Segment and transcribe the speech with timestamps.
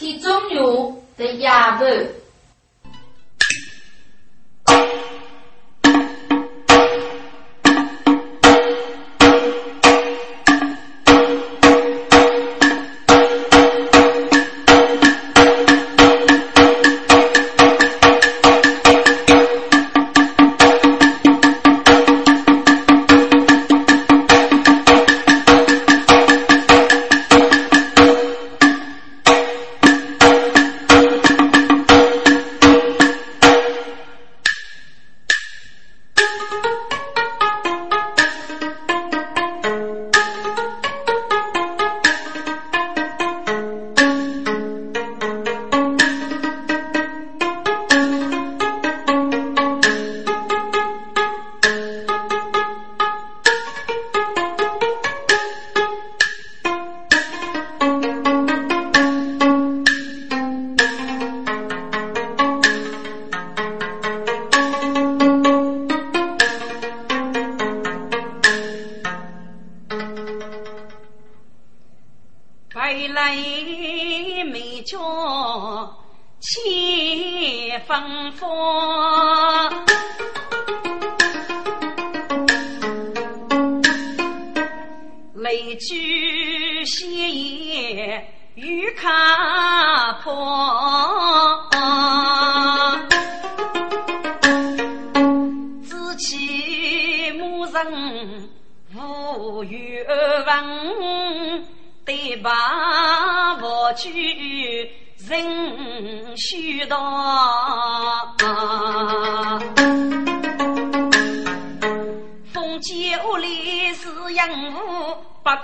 [0.00, 1.26] 体重牛的
[115.44, 115.62] 哑巴。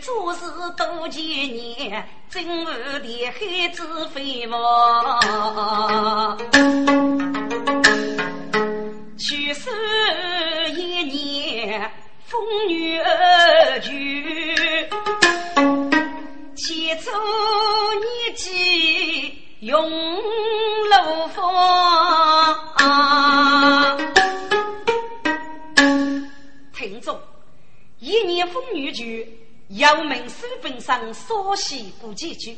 [0.00, 0.44] 做事
[0.76, 2.64] 多几年，真武
[2.98, 4.58] 的黑子飞毛。
[9.18, 9.70] 去世
[10.74, 11.90] 一年，
[12.24, 14.88] 风雨而去，
[16.56, 17.12] 千走
[18.00, 19.90] 年纪永
[28.40, 29.28] 一年风雨去。
[29.68, 32.56] 姚明书本上稍写过几句，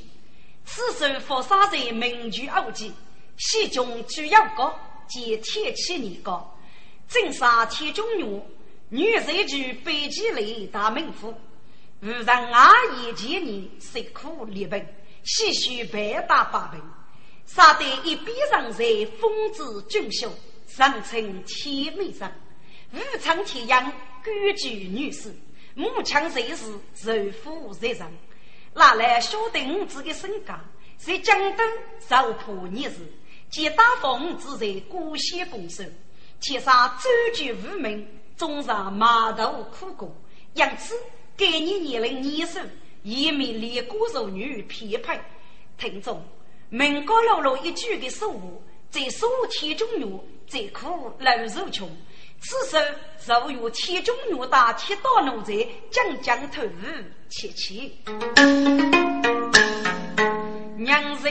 [0.64, 2.90] 此首佛沙在名句二句，
[3.36, 6.56] 戏中主要角及天气年高，
[7.08, 8.40] 正杀天中女，
[8.88, 11.34] 女才具北极雷大名府，
[12.00, 14.80] 无人阿姨见你食苦立本，
[15.22, 16.80] 唏嘘百打八本，
[17.44, 18.84] 杀得一边上在
[19.20, 20.32] 风姿俊秀，
[20.66, 22.32] 上称天美人，
[22.94, 23.92] 武昌天阳
[24.24, 25.34] 居居女士。
[25.74, 26.66] 木枪随时
[27.02, 28.00] 柔虎在人，
[28.74, 30.62] 拿来晓得我自己身家，
[30.98, 31.64] 在江东
[32.06, 32.92] 受破逆日，
[33.50, 35.82] 见大风只在孤县拱手，
[36.40, 38.06] 天上周居无名，
[38.36, 40.14] 终上码头苦工，
[40.54, 40.94] 因此
[41.36, 42.58] 该年年龄年数，
[43.02, 45.18] 以免连孤弱女匹配。
[45.78, 46.22] 听众，
[46.68, 48.40] 民国落落一句的说话，
[48.90, 51.90] 在说天中女，最苦老受穷。
[52.44, 52.76] 此时，
[53.24, 55.54] 若有天中怒大，铁刀怒在，
[55.90, 56.70] 将将投入
[57.30, 57.88] 切切。
[60.76, 61.30] 娘在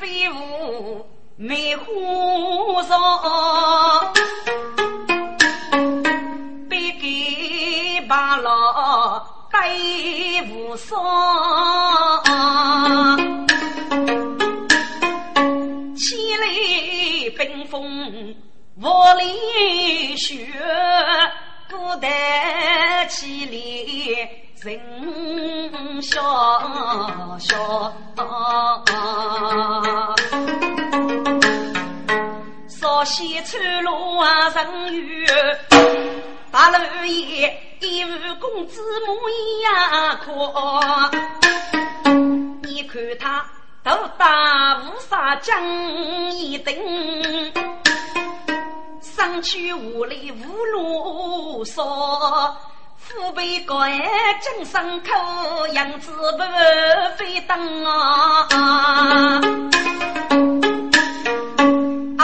[0.00, 4.12] 飞舞梅花上，
[6.68, 9.70] 别给八老带
[10.50, 11.07] 无双。
[43.18, 43.44] 他
[43.84, 45.62] 头大乌纱将
[46.32, 47.52] 一顶。
[49.00, 52.56] 上去屋里无路说，
[52.96, 54.00] 父辈高矮
[54.40, 56.44] 进伤口，样子不
[57.16, 58.48] 非等啊！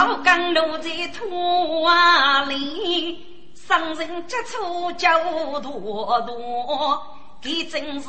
[0.06, 5.18] 我刚落在土瓦里，上人接触叫
[5.60, 7.02] 多多，
[7.44, 8.08] 这真是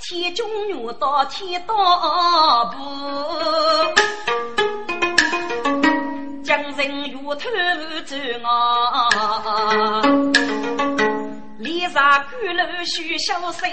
[0.00, 2.82] 天中月到天道不。
[6.42, 7.48] 将人如偷
[8.04, 10.02] 走啊！
[11.60, 13.70] 脸上干露须消水，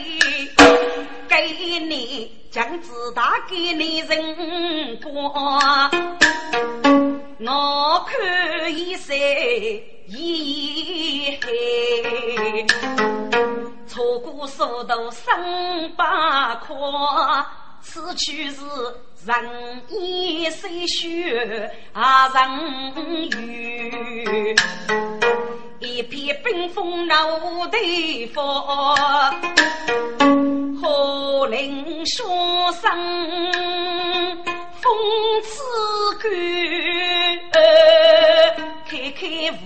[1.27, 5.89] 给你，将子打给你人光。
[7.43, 9.15] 我看一色
[10.07, 12.65] 一黑，
[13.91, 15.37] 错过速度三
[15.97, 16.05] 百
[16.65, 16.73] 块，
[17.81, 18.61] 此去是
[19.25, 19.35] 人
[19.89, 22.39] 烟虽血啊人
[23.31, 24.55] 怨，
[25.79, 28.41] 一片冰封老地方，
[30.81, 32.89] 何令双生
[34.79, 34.89] 风
[35.43, 35.61] 刺
[36.21, 36.29] 干？
[38.87, 39.21] 开开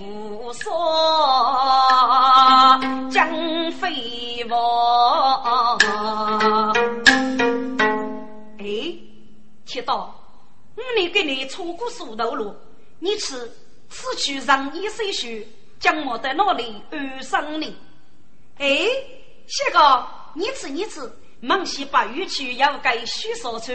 [10.96, 12.56] 我没给你错过数头路，
[13.00, 13.54] 你此
[13.90, 15.46] 此去让一岁去，
[15.78, 17.76] 将我在哪里安上呢？
[18.56, 18.66] 哎，
[19.46, 23.72] 谢哥，你此你此，忙西把玉去要该许少出。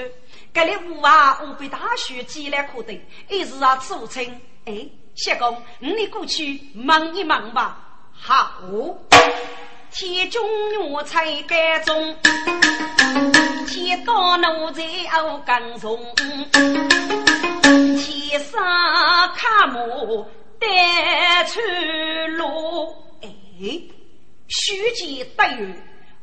[0.51, 4.25] 这里五娃我被大学积来可得，一时啊出称。
[4.65, 8.09] 哎，谢公，你过去忙一忙吧。
[8.13, 8.63] 好，
[9.93, 10.41] 天中
[10.89, 12.15] 我才干中，
[13.67, 15.99] 天高奴在熬耕种，
[17.97, 18.53] 天上
[19.35, 20.25] 看木
[20.59, 21.59] 带出
[22.37, 22.95] 路。
[23.21, 23.27] 哎，
[24.47, 25.67] 虚记得有，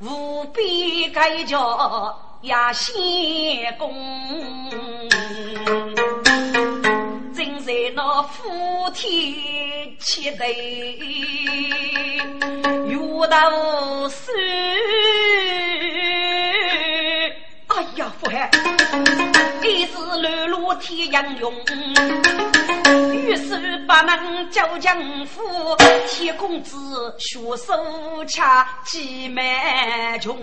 [0.01, 2.25] 无比该叫。
[2.43, 2.97] 呀，仙
[3.79, 3.93] 公
[7.95, 10.53] 那福天七对，
[12.87, 12.99] 遇
[13.31, 14.35] 到水。
[17.99, 18.49] 哎呀，福海，
[19.61, 21.53] 一是乱落天阳涌，
[23.13, 24.97] 于是不能叫江
[25.27, 25.43] 夫，
[26.07, 29.43] 铁公子学手恰几满
[30.21, 30.39] 穷，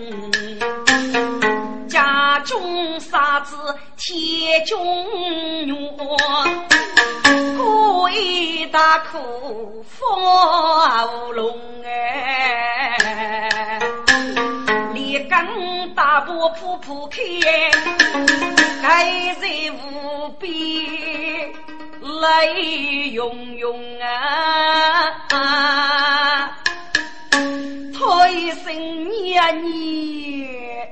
[1.88, 3.56] 家中傻子
[3.96, 4.78] 铁中
[5.66, 5.74] 女，
[8.12, 12.98] 一大苦发龙哎。
[15.16, 17.22] 一根大波铺铺开，
[18.82, 20.52] 盖在无边
[22.20, 25.16] 泪涌涌啊！
[28.30, 30.86] 一声念念，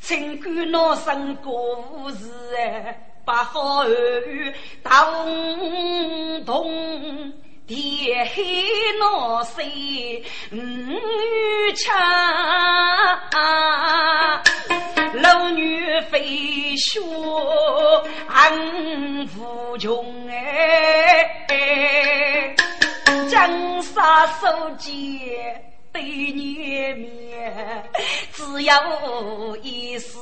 [0.00, 2.30] 请管那声故事
[3.24, 3.90] 把好儿
[4.84, 5.12] 当
[6.44, 6.70] 同。
[7.66, 8.44] 天黑
[9.00, 10.22] 闹水
[10.52, 11.98] 五雨强，
[15.14, 17.00] 老女飞雪
[18.28, 18.52] 暗
[19.36, 21.44] 无穷哎，
[23.28, 25.60] 江山守节
[25.92, 27.82] 对你面，
[28.32, 30.20] 只有一丝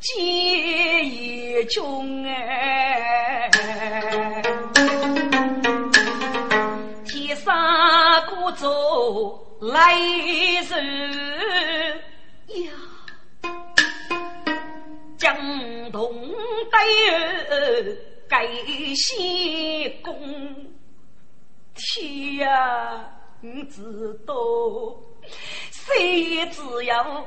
[0.00, 0.20] 结
[1.04, 3.48] 义穷哎。
[8.26, 9.94] 杀过走来
[10.68, 11.98] 人
[12.64, 12.72] 呀，
[15.16, 15.36] 江
[15.92, 16.12] 东
[16.70, 17.96] 得
[18.28, 18.44] 盖
[18.96, 20.12] 西宫，
[21.76, 23.08] 天呀，
[23.40, 23.80] 你知
[24.26, 24.34] 道，
[25.70, 27.24] 谁知要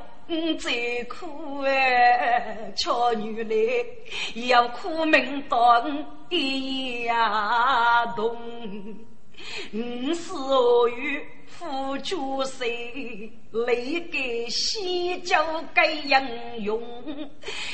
[0.58, 8.38] 最苦哎，巧女来要苦命当一呀动。
[9.74, 16.82] 五十二月夫君谁泪给西郊该英勇，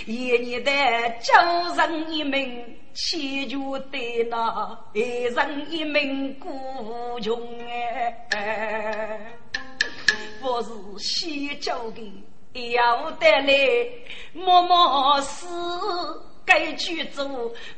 [0.05, 0.71] 一年的
[1.21, 1.33] 救
[1.75, 6.49] 人一命，千就得那爱人一命孤
[7.21, 7.39] 穷
[8.31, 9.33] 哎，
[10.41, 10.69] 我是
[10.99, 13.87] 西郊的要得来
[14.33, 15.47] 默默死。
[16.45, 17.25] 该去做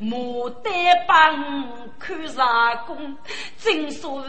[0.02, 0.74] 牡丹
[1.08, 3.16] 帮看啥工？
[3.60, 4.24] 正说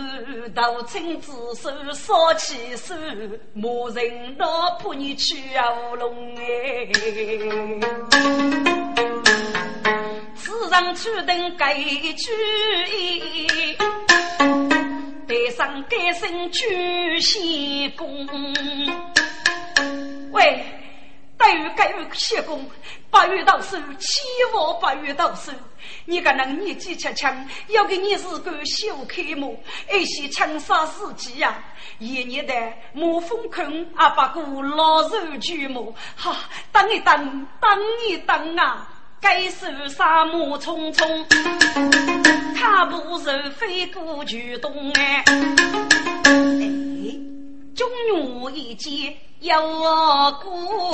[0.54, 2.94] 道亲自手烧起手，
[3.52, 5.36] 没人老怕你去
[5.90, 6.88] 乌龙哎！
[10.36, 12.30] 此上出登该剧，
[15.26, 18.26] 带上该身去仙宫。
[20.30, 20.64] 喂。
[21.38, 22.68] 对于该有谢公，
[23.10, 24.20] 八月到手，七
[24.52, 25.52] 万八月到手。
[26.04, 31.56] 你个能年纪吃枪，要给你是个小开幕，一些枪杀自己呀！
[31.98, 32.52] 一年的
[32.92, 36.36] 马蜂坑阿八个老肉巨魔，哈，
[36.72, 37.70] 等一等，等
[38.08, 38.88] 一等啊！
[39.20, 41.24] 该手沙漠匆匆，
[42.54, 45.24] 踏步如飞过巨东哎。
[47.78, 49.54] 中原一见有
[50.42, 50.90] 过，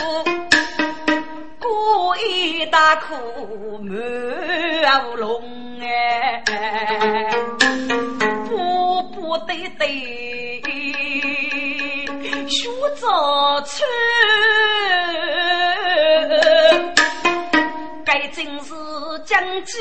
[1.59, 6.45] 过一大苦满龙哎，
[8.47, 9.89] 不不对对，
[12.51, 12.69] 学
[13.01, 13.83] 着吃。
[18.05, 18.75] 该真是
[19.25, 19.79] 讲起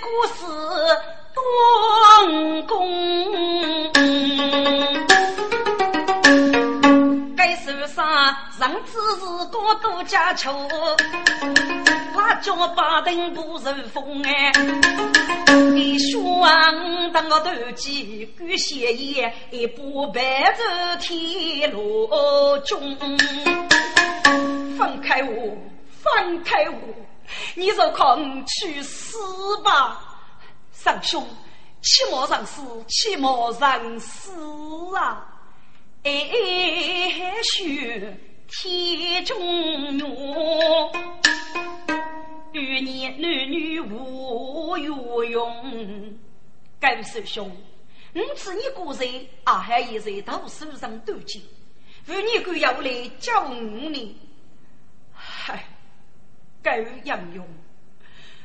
[0.00, 0.40] 故事
[1.32, 1.40] 多
[2.66, 2.74] 功，
[8.24, 10.66] 手上上只是多多家丑，
[12.14, 14.50] 他叫八等不受风哎，
[15.74, 20.20] 你双当我斗鸡，举血液一步白
[20.52, 20.62] 走
[21.00, 22.08] 天路
[22.64, 22.96] 中，
[24.78, 25.56] 放开我，
[26.02, 26.78] 放开我！
[27.54, 28.16] 你就快
[28.46, 29.18] 去死
[29.62, 30.00] 吧，
[30.72, 31.22] 三兄，
[31.82, 34.32] 切莫上死，切莫上死
[34.96, 35.26] 啊！
[36.04, 36.12] 哎，
[37.42, 38.14] 血
[38.46, 40.04] 天中月，
[42.52, 46.14] 与你男女无有用。
[46.78, 47.50] 该师兄，
[48.12, 51.42] 我知你个人啊，还一在到手上斗金，
[52.04, 54.20] 如你敢要来教我呢？
[55.14, 55.64] 嗨。
[56.62, 56.70] 够
[57.04, 57.48] 英勇，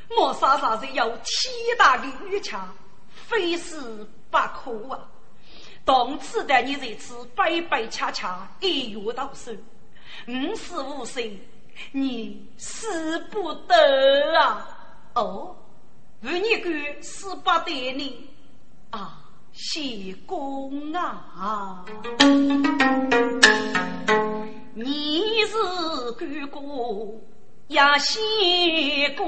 [0.08, 2.74] 莫傻傻是有天大的玉强，
[3.10, 5.08] 非死不可啊！
[5.84, 9.52] 当此的你这次白白恰恰一月到手，
[10.28, 11.38] 五十五岁，
[11.92, 14.68] 你死不得啊！
[15.14, 15.56] 哦，
[16.20, 18.28] 如你敢死不得呢？
[18.90, 21.84] 啊，谢公啊！
[24.74, 25.56] 你是
[26.12, 27.14] 干过？
[27.68, 28.20] 压仙
[29.16, 29.26] 公，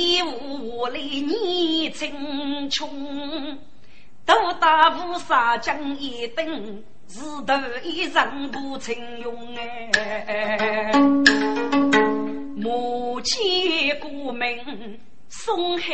[0.00, 2.88] 你无来年青穷，
[4.24, 7.54] 斗大菩萨将一等，是头
[7.84, 10.90] 一人不成用哎。
[12.56, 15.92] 母亲过门送海，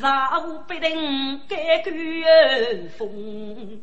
[0.00, 0.90] 饶不得
[1.48, 1.92] 改改
[2.98, 3.80] 风。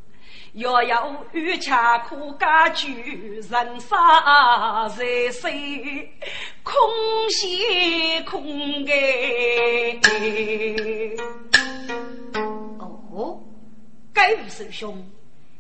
[0.55, 6.13] 遥遥雨恰苦家居，人沙在水，
[6.62, 6.75] 空
[7.29, 9.98] 闲空哎。
[13.13, 13.41] 哦，
[14.12, 15.10] 该位师兄，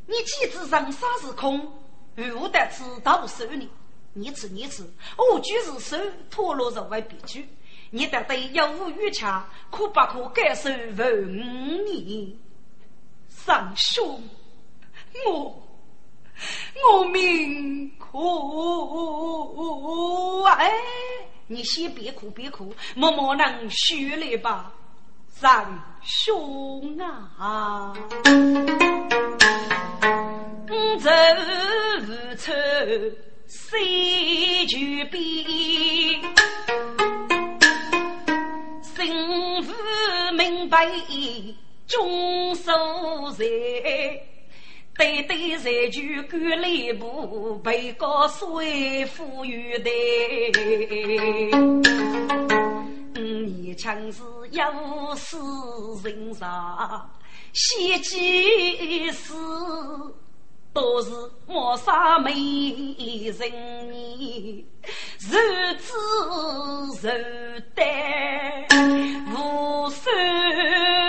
[0.07, 1.71] 你岂知人沙是空？
[2.15, 3.69] 如得此道手呢？
[4.11, 4.83] 你吃你吃，
[5.17, 5.97] 我就是手
[6.29, 7.47] 脱落在外边去。
[7.91, 12.37] 你得对有无雨恰，可不可感受问你？
[13.29, 14.21] 三兄。
[15.27, 15.61] 我
[16.93, 20.71] 我命苦哎！
[21.47, 24.71] 你先别哭别哭，默默能学来吧，
[25.27, 25.67] 三
[26.01, 26.97] 兄
[27.37, 27.93] 啊！
[30.99, 31.09] 走
[32.07, 32.51] 无愁
[33.47, 36.21] 谁举笔？
[38.81, 39.73] 心腹
[40.37, 40.85] 明白
[41.87, 42.71] 终受
[43.31, 44.27] 罪。
[45.01, 49.89] 对对，在就干吏部，被告税富裕的。
[53.19, 54.63] 你强是有
[55.15, 55.39] 死
[56.03, 57.03] 人杀，
[57.51, 59.33] 先几事
[60.71, 61.09] 都是
[61.47, 64.63] 莫杀美人你，
[65.19, 65.97] 日子
[67.01, 67.83] 日得
[69.33, 70.11] 无收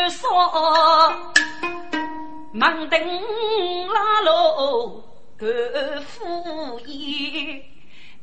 [0.09, 0.31] 少。
[2.55, 3.01] 忙登
[3.89, 5.03] 拉路
[5.39, 5.49] 赶
[6.03, 7.63] 夫衣，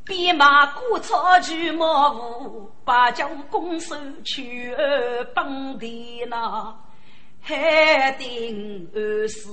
[0.06, 4.72] 边马过草去马户，把将拱手去
[5.34, 6.80] 本地那，
[7.42, 9.50] 海定二死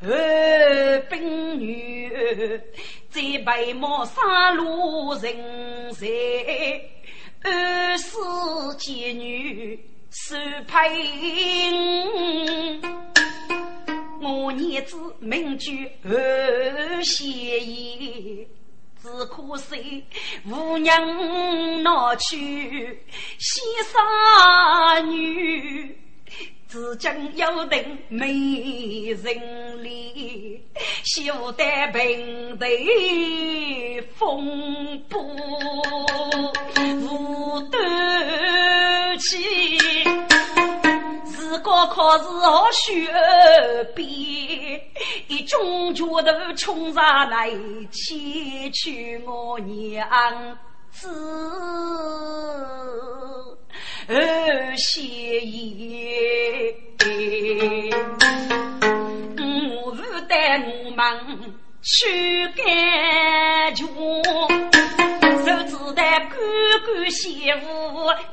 [0.00, 2.10] 二兵女，
[3.10, 6.06] 在白马杀路人才，
[7.42, 8.18] 二死
[8.78, 9.78] 妓女
[10.10, 10.36] 受
[10.66, 10.80] 配。
[14.24, 17.26] 我儿子名居二贤
[17.68, 18.48] 义，
[19.02, 20.02] 只可惜
[20.46, 23.02] 无娘拿去
[23.38, 25.94] 先生女，
[26.66, 28.32] 只将有等美
[29.22, 30.64] 人里，
[31.04, 35.20] 休得平地风波。
[42.18, 43.10] 是好学
[43.94, 44.06] 边，
[45.28, 47.50] 一众拳头冲上来，
[47.90, 50.58] 牵去我娘
[50.90, 51.08] 子
[54.08, 55.02] 儿谢
[55.40, 56.74] 也，
[59.84, 61.02] 我是带我们
[61.82, 63.84] 去干穷，
[65.44, 66.30] 手指的干
[66.86, 67.64] 干媳妇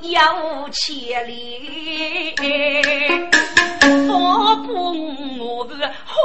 [0.02, 2.36] 有千里，
[3.82, 4.72] 放不
[5.44, 5.74] 我是
[6.06, 6.16] 红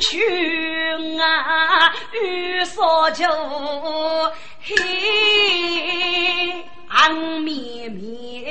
[0.00, 3.24] 裙啊，玉烧酒
[4.62, 4.74] 嘿。
[6.96, 8.44] 暗绵绵，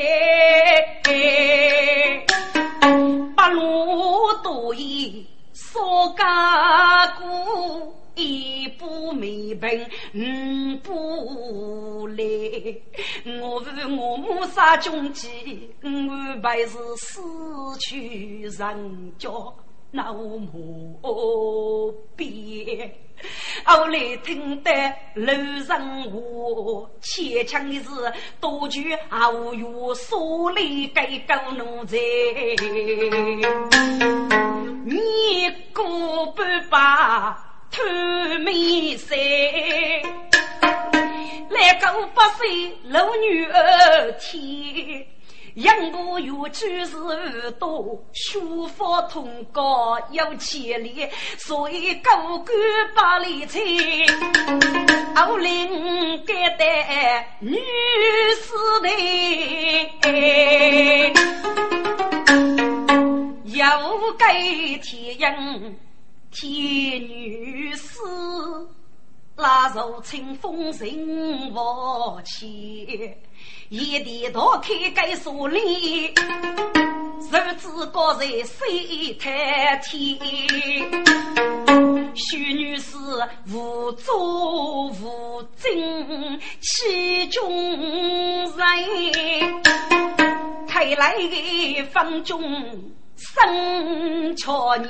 [3.35, 12.23] 白露多言说家姑，一步没奔五步来。
[13.41, 17.21] 我是我母杀穷计，安排是死
[17.79, 19.29] 去人家。
[19.95, 20.49] 那么
[22.15, 22.91] 边，
[23.63, 24.71] 后来听得
[25.13, 25.31] 楼
[25.67, 27.89] 上话，牵强的是
[28.39, 28.97] 多句
[29.31, 31.95] 无语，所里该高奴才，
[34.83, 36.41] 你过不
[36.71, 37.81] 把偷
[38.41, 39.17] 眉山，
[41.49, 45.03] 来个八岁老女儿天。
[45.55, 46.95] 养母有知识
[47.59, 48.39] 多，学
[48.75, 52.47] 法通高有千里，所以高官
[52.95, 53.59] 百里财，
[55.15, 57.57] 奥林该带女
[58.41, 58.89] 士的，
[63.45, 63.63] 有
[64.17, 64.33] 该
[64.79, 65.35] 天养
[66.31, 66.41] 天
[66.99, 67.52] 女。
[69.43, 72.47] 拉入清风人卧前，
[73.67, 76.05] 一地刀开盖锁里，
[77.29, 80.17] 日子过在水太天。
[82.15, 82.95] 许女士
[83.51, 87.51] 无作无精，气中
[88.55, 89.61] 人，
[90.69, 91.17] 开来
[91.91, 92.41] 房中
[93.17, 94.89] 生巧年。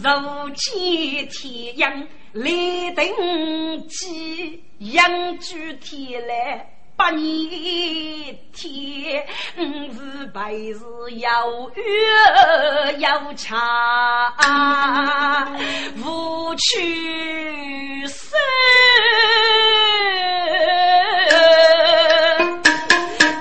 [0.00, 10.78] 如见天阳雷霆起，阳举天来八年天，五是白日
[11.10, 11.82] 有月
[12.98, 13.58] 有长，
[15.96, 18.38] 无去生。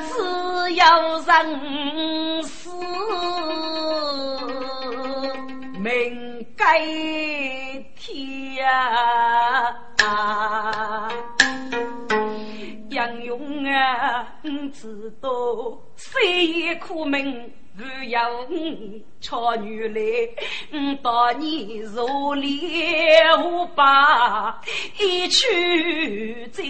[0.10, 0.84] 只有
[1.24, 1.34] 人
[6.68, 6.78] 命。
[6.78, 6.84] 该
[7.96, 8.68] 天
[10.04, 11.10] 啊！
[12.90, 14.28] 杨勇啊，
[14.74, 15.30] 知道
[15.96, 20.02] 谁也苦命，只有我俏女来。
[21.02, 24.60] 当年如烈火把
[25.00, 26.66] 一去见。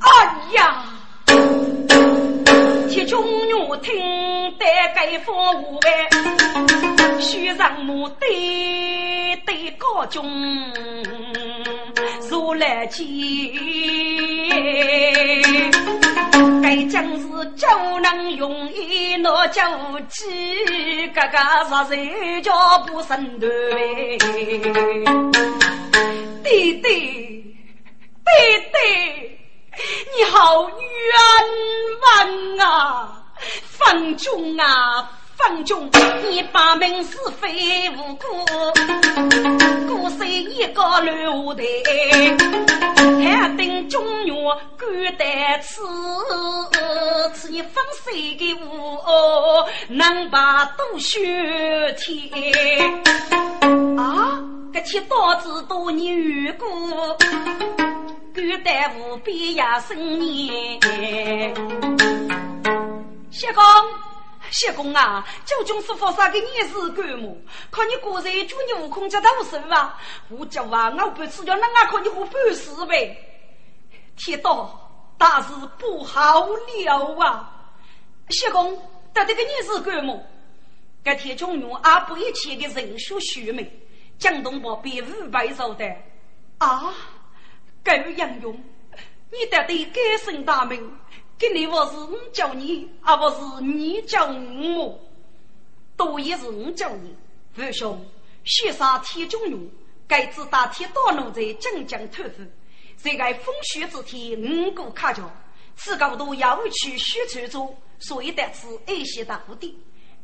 [0.00, 0.84] 哎呀！
[2.90, 3.94] 铁中女听。
[4.58, 6.08] 待该方无外，
[7.20, 8.28] 须让我对
[9.46, 10.28] 对高中
[12.28, 13.06] 如来见。
[16.60, 17.22] 该将士
[17.56, 17.66] 就
[18.00, 19.62] 能用一诺九
[20.08, 20.26] 计，
[21.14, 21.96] 个个实在
[22.42, 23.50] 叫不胜断。
[26.42, 28.30] 弟弟，弟
[28.72, 29.29] 弟，
[30.16, 33.22] 你好冤枉啊！
[33.62, 35.88] 方中啊，方中，
[36.28, 38.26] 你把门是非无辜，
[39.86, 41.62] 孤身一个留台，
[43.22, 44.34] 看定中原
[44.76, 45.82] 敢得此，
[47.34, 48.98] 此一方谁的物，
[49.88, 51.20] 能把都血
[51.98, 53.00] 天
[53.96, 54.42] 啊！
[54.74, 56.66] 这些刀子多你遇过，
[58.48, 60.80] 敢得无边呀生年。
[63.30, 63.62] 谢公，
[64.50, 65.26] 谢公啊！
[65.44, 67.36] 九军师傅杀给你是干么？
[67.70, 69.98] 看你果然就你悟空这道手啊！
[70.28, 73.16] 我叫啊，我不吃掉，那俺看你活半死呗！
[74.16, 75.48] 天道大事
[75.78, 77.50] 不好了啊！
[78.30, 78.76] 谢公，
[79.12, 80.20] 到底个你是干么？
[81.02, 83.68] 该天中用阿不一切的人血虚名，
[84.18, 85.84] 江东宝被五百手的
[86.58, 86.92] 啊！
[87.82, 88.52] 该杨勇，
[89.30, 90.92] 你得对该生大名。
[91.38, 95.00] 今你我是我叫你，而不是你叫我。
[95.96, 97.14] 多也是我叫你，
[97.54, 98.06] 父兄，
[98.44, 99.68] 雪山天中勇，
[100.06, 102.44] 该知大天大怒在江江偷富，
[102.96, 105.30] 在该风雪之天五谷卡脚，
[105.76, 109.78] 此高度要去雪川中，所以得此爱惜大福地。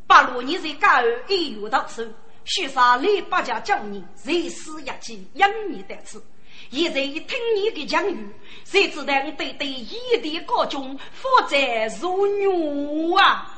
[0.06, 2.02] 八路你在家儿一月到手，
[2.44, 6.22] 许杀李八家教你，谁死一计，养你得此。
[6.70, 8.28] 现在听你的讲语，
[8.64, 11.56] 谁知道对对异地高中负责
[12.00, 13.52] 如牛啊！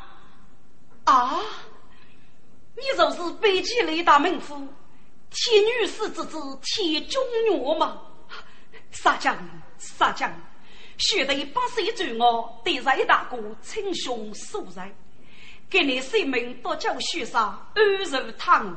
[1.05, 1.40] 啊！
[2.77, 4.55] 你就是北极雷大门夫，
[5.31, 8.01] 天女士之子铁中女吗？
[8.90, 9.37] 杀将，
[9.79, 10.33] 杀将！
[10.99, 14.94] 须得八岁罪恶，对在大哥称兄所在，
[15.71, 18.77] 给你性命多叫许杀，安如汤。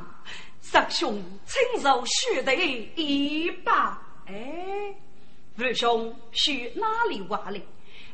[0.62, 2.54] 师兄亲受须得
[2.96, 4.00] 一把。
[4.26, 4.94] 哎，
[5.58, 7.62] 二兄去哪里话哩？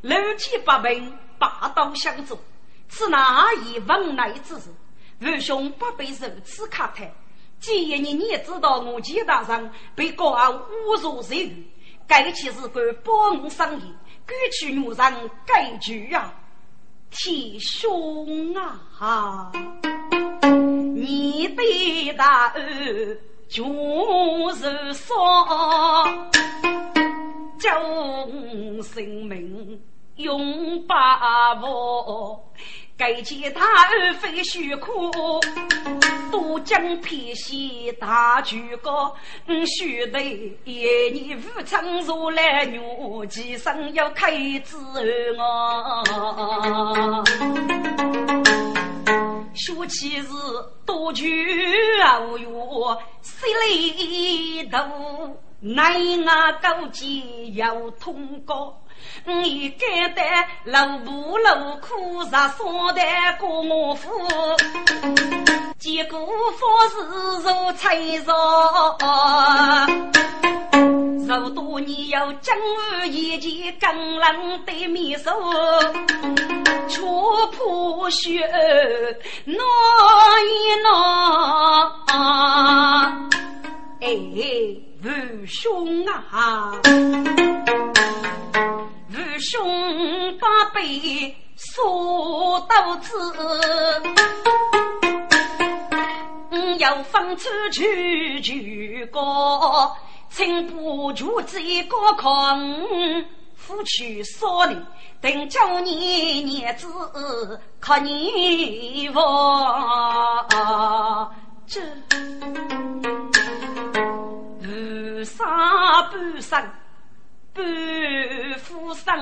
[0.01, 2.38] 六七八门拔刀相助，
[2.88, 4.71] 此哪一文来之事？
[5.21, 7.11] 二兄不必如此卡谈。
[7.61, 11.66] 既然你也知道我见大人被高傲侮辱罪狱，
[12.07, 13.92] 该起是个报恩生意，
[14.25, 16.33] 该去女人该去啊！
[17.11, 19.51] 铁兄啊，
[20.94, 23.21] 你的大恩。
[23.48, 23.64] 就
[24.54, 25.16] 是说，
[27.58, 29.80] 救性命
[30.16, 32.52] 用把握，
[32.96, 35.11] 该见他儿非虚苦，
[36.30, 39.16] 都将偏西大举高，
[39.66, 40.20] 须得
[40.64, 42.78] 一年无常如来女，
[43.30, 44.30] 其生要开
[44.61, 44.78] 子
[45.38, 46.02] 啊。
[49.59, 50.29] 说起是
[50.87, 54.79] 多求无哟，心里头
[55.61, 58.81] 奈我高见要通过，
[59.25, 60.23] 你该得
[60.64, 62.57] 劳不劳苦，日三
[62.94, 63.03] 的
[63.40, 64.11] 过我苦，
[65.79, 66.25] 结果
[66.59, 66.97] 方是
[67.42, 68.33] 如菜肉。
[71.26, 75.31] 如多年有江湖一见更冷的面首，
[76.88, 77.00] 却
[77.57, 78.40] 破雪
[79.44, 79.54] 闹
[80.44, 80.88] 一闹。
[84.00, 84.07] 哎，
[85.02, 85.11] 父
[85.46, 86.72] 兄啊，
[89.11, 93.12] 父兄把背说到此，
[96.78, 99.96] 要放出去去过。
[100.30, 104.76] 请不住这个空，夫妻少礼，
[105.20, 106.86] 等叫你娘子
[107.80, 111.28] 可你我
[111.66, 111.80] 这
[114.62, 116.70] 不杀半生
[117.52, 117.64] 半
[118.60, 119.12] 夫生，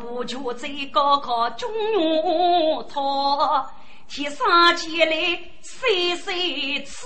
[0.00, 1.70] 不住这个可中
[2.88, 3.68] 托，
[4.08, 7.04] 天上前来岁岁吃。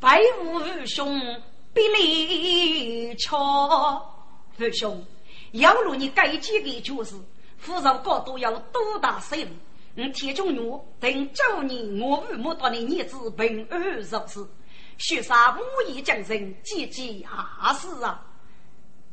[0.00, 1.20] 白无二兄
[1.74, 3.36] 比你巧，
[4.58, 5.04] 二兄
[5.52, 7.14] 要如你该几个就是，
[7.58, 9.50] 夫人高度要多大岁数？
[9.96, 14.46] 嗯，铁中女等九年，我父母到你儿子平安入世，
[14.96, 18.24] 血杀无义将人，姐姐还是啊？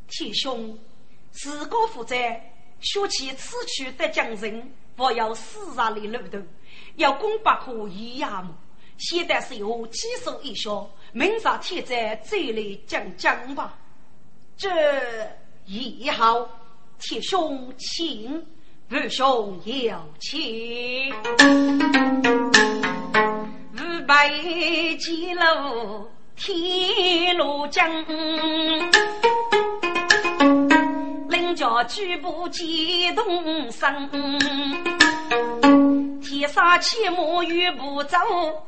[0.07, 0.79] 铁兄
[1.31, 2.15] 自个负责，
[2.79, 6.39] 说起此去的将人，不要死杀的路头，
[6.95, 8.55] 要攻不可以呀么？
[8.97, 13.77] 现在是有几手一笑，明日天在这里讲讲吧。
[14.57, 14.67] 这
[15.65, 16.49] 一好，
[16.99, 18.43] 铁兄请，
[18.89, 21.13] 二兄有请。
[23.73, 24.29] 五百
[24.99, 28.03] 几路天路江，
[31.29, 34.09] 领着举步激动声。
[36.29, 38.17] 天杀骑马与不走，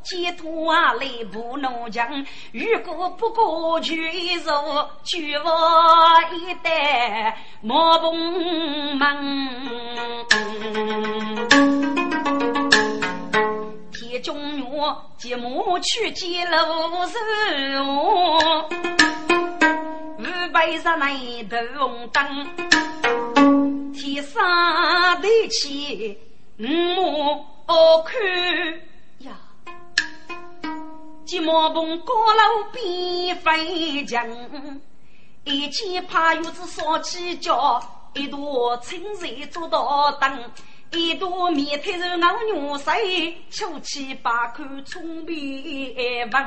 [0.02, 2.26] 几多啊雷不怒将。
[2.54, 4.50] 如果不过去一入，
[5.04, 5.52] 举我
[6.34, 8.16] 一代马棚
[8.96, 9.50] 门。
[13.92, 14.64] 天中月，
[15.18, 15.50] 骑马
[15.82, 16.58] 去见路
[17.68, 17.86] 人，
[20.18, 22.48] 五百十内头红灯，
[23.94, 26.18] 天上的起。
[26.62, 28.20] 我看。
[29.20, 29.32] 呀，
[31.26, 34.28] 金毛棚高楼边飞墙，
[35.46, 37.82] 一见怕有子烧起脚，
[38.14, 40.52] 一朵青菜做到灯，
[40.92, 46.44] 一朵面摊肉熬牛水，秋气把口冲边闻，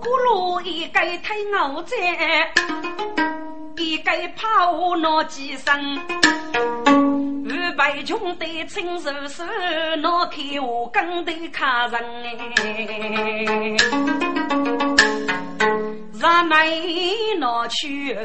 [0.00, 1.94] 咕噜一盖太牛仔，
[3.76, 6.00] 一盖怕我闹几声。
[7.48, 9.44] 五百穷的亲手手，
[10.00, 12.04] 拿开我跟的客人
[12.56, 13.76] 哎，
[16.20, 16.68] 让来
[17.38, 18.18] 拿去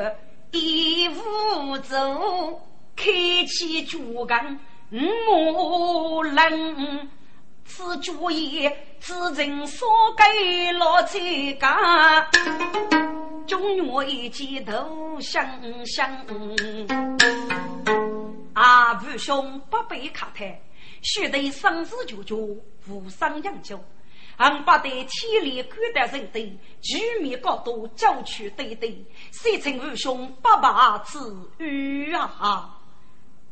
[0.52, 2.60] 一无走，
[2.96, 3.06] 开
[3.46, 4.58] 启竹竿
[4.92, 7.08] 五人，
[7.64, 8.68] 此主意
[9.00, 12.28] 只人所给老贼家，
[13.46, 15.46] 中原一见都相
[15.86, 16.10] 相。
[18.54, 20.62] 啊，父兄不被卡台，
[21.02, 22.36] 须得生死决绝，
[22.88, 23.80] 无伤养救。
[24.38, 31.20] 俺不得天理管得人对，局面高度交取对对，谁称父兄不把之
[31.60, 32.80] 语啊？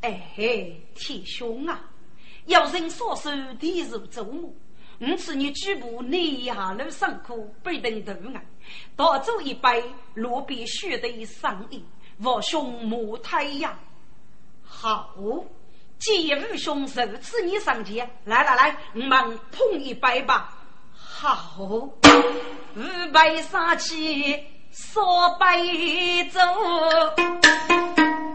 [0.02, 1.80] 哎嘿，天兄啊！
[2.46, 4.58] 有人所受，地如周母。
[5.02, 8.46] 吾此你举步内下楼上苦，背等头案，
[8.96, 9.84] 倒走一杯，
[10.14, 11.84] 路边血的上衣，
[12.24, 13.78] 我兄母太阳。
[14.72, 15.10] 好，
[15.98, 20.54] 既父兄如此你上前，来来来，我们碰一杯吧。
[20.94, 21.92] 好，五
[23.12, 26.40] 杯杀气，说杯酒。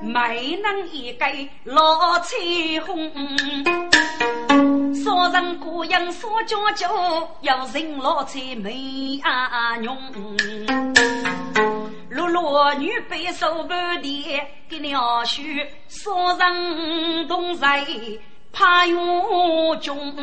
[0.02, 2.36] 没能一盖老彩
[2.84, 3.10] 虹，
[4.94, 9.96] 少人孤影少娇娇，要人老彩美阿娘。
[12.14, 17.84] 落落女背手半的给鸟婿，少人同在
[18.52, 18.96] 怕冤
[19.80, 20.14] 中，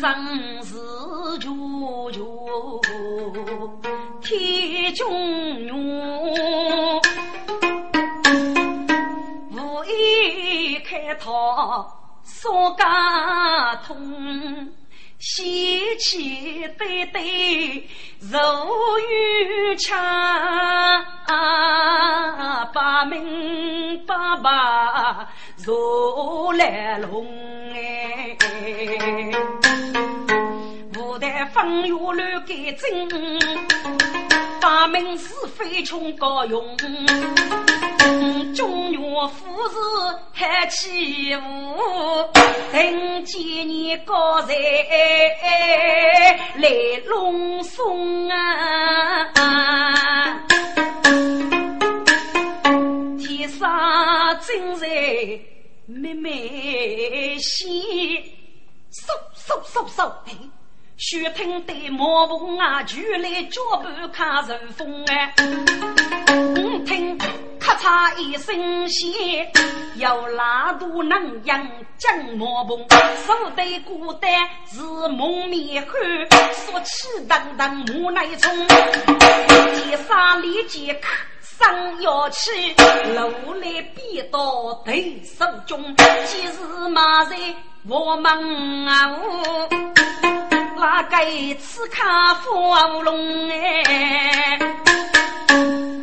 [0.00, 2.80] 生死久久。
[4.22, 5.12] 天中
[5.58, 5.72] 月，
[9.52, 11.86] 无意开讨
[12.24, 14.72] 少家通，
[15.18, 17.88] 喜气对对
[18.20, 18.38] 如
[19.10, 19.98] 玉枪，
[22.72, 25.28] 八名八把
[25.64, 27.26] 如来龙
[27.74, 28.36] 哎。
[30.94, 33.40] 古代风雨乱改正，
[34.60, 36.76] 大明是非穷高勇，
[38.54, 39.76] 中原富士
[40.32, 41.40] 还起舞，
[42.72, 44.54] 等几年高才
[46.56, 46.68] 来
[47.06, 49.32] 隆松啊！
[53.18, 54.86] 天上真在
[55.86, 57.82] 妹妹心，
[58.92, 59.06] 嗖
[59.36, 60.12] 嗖嗖嗖！
[60.96, 65.32] 血听得毛风啊，就来脚步看人风哎。
[66.84, 67.16] 听
[67.68, 69.12] 咔嚓一声响，
[69.96, 72.78] 有拉肚能养将毛风，
[73.26, 74.32] 手对孤单
[74.72, 75.92] 是蒙面汉，
[76.54, 81.08] 说气荡荡木乃冲，天上立即可
[81.42, 82.74] 上要起，
[83.14, 87.36] 路来逼到对手中，今日马在
[87.86, 89.68] 我们啊我。
[90.78, 91.18] 哪个
[91.56, 94.58] 刺卡火龙哎？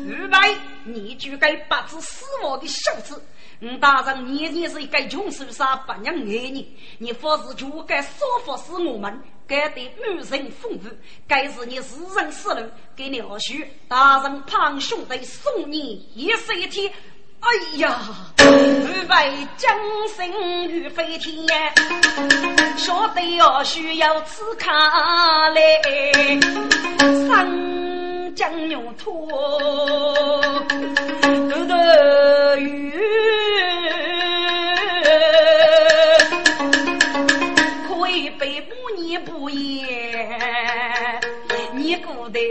[0.06, 0.38] 预备，
[0.86, 3.22] 你就该八字死亡的小子！
[3.60, 10.82] 你大人年年是一个穷书生不娘爱你，你佛是就该说服死我们，该对女人风雨，
[11.28, 12.62] 该是你世人死路，
[12.96, 13.54] 给你二叔
[13.88, 16.92] 大人胖兄弟送你一生一天。
[17.40, 18.00] 哎呀，
[18.40, 19.78] 预备将
[20.16, 21.48] 身于飞天，
[22.76, 25.62] 晓得要需要此卡来
[27.28, 27.95] 上
[28.36, 29.30] 江牛驼，
[31.50, 31.74] 兜兜
[32.58, 32.92] 雨，
[37.88, 39.88] 可以背不你不言，
[41.74, 42.42] 你不得。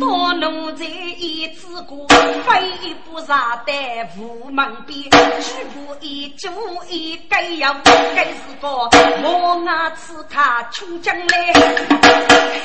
[0.00, 2.06] 多奴才一支歌，
[2.42, 5.02] 飞不上在无门边，
[5.40, 6.50] 举步一脚
[6.88, 11.52] 一该要该是个我那此他穷将来，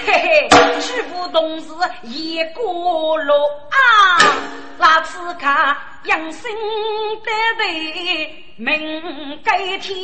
[0.06, 0.50] 嘿嘿，
[0.82, 1.68] 举步同时
[2.04, 3.34] 一个路
[3.72, 3.78] 啊，
[4.78, 6.52] 那此卡养生
[7.24, 9.98] 得对命该天。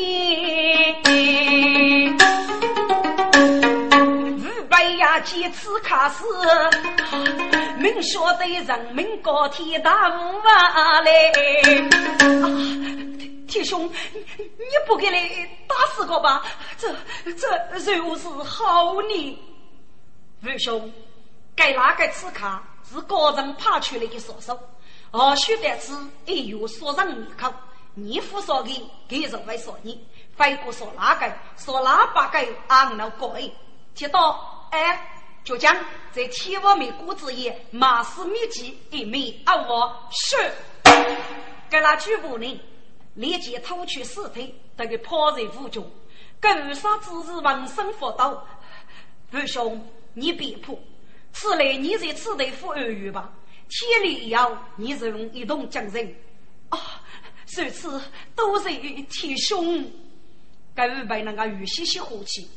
[4.69, 6.23] 哎呀，几次考试，
[7.79, 11.31] 明晓得人民高天大雾啊嘞！
[12.41, 12.47] 啊，
[13.47, 13.89] 铁兄，
[14.37, 15.19] 你不给来
[15.67, 16.43] 打死我吧？
[16.77, 16.93] 这
[17.79, 19.39] 这如是好呢？
[20.45, 20.91] 二兄，
[21.55, 24.59] 该哪个刺卡是高人派出来的杀手？
[25.11, 25.93] 而须得知
[26.25, 27.53] 一有所人面孔，
[27.93, 30.05] 你夫说的给人为说你，
[30.35, 33.49] 非过说哪个说哪八个俺老高哎，
[33.95, 34.53] 接到。
[34.69, 35.16] 哎，
[35.47, 35.73] 就将
[36.11, 40.35] 在天王面谷子夜马氏秘籍一枚而我是，
[41.69, 42.59] 给那举步人
[43.13, 45.89] 立即偷取尸体，得给抛在湖中。
[46.41, 48.45] 更杀之日闻声佛道，
[49.31, 50.73] 父兄你别怕，
[51.31, 53.33] 此来你在此地服二月吧。
[53.69, 56.13] 天里要你容一同将人。
[56.71, 56.77] 哦，
[57.55, 58.01] 如此
[58.35, 58.65] 都是
[59.09, 59.89] 天凶。
[60.75, 62.49] 该五百那个雨细细火气，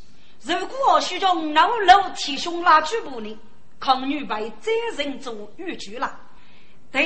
[0.43, 3.39] 如果许中老老天凶拉举步呢，
[3.79, 6.19] 抗女被责任做御局了。
[6.91, 7.03] 等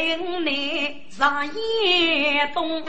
[0.47, 1.45] 你上
[1.83, 2.81] 夜冬，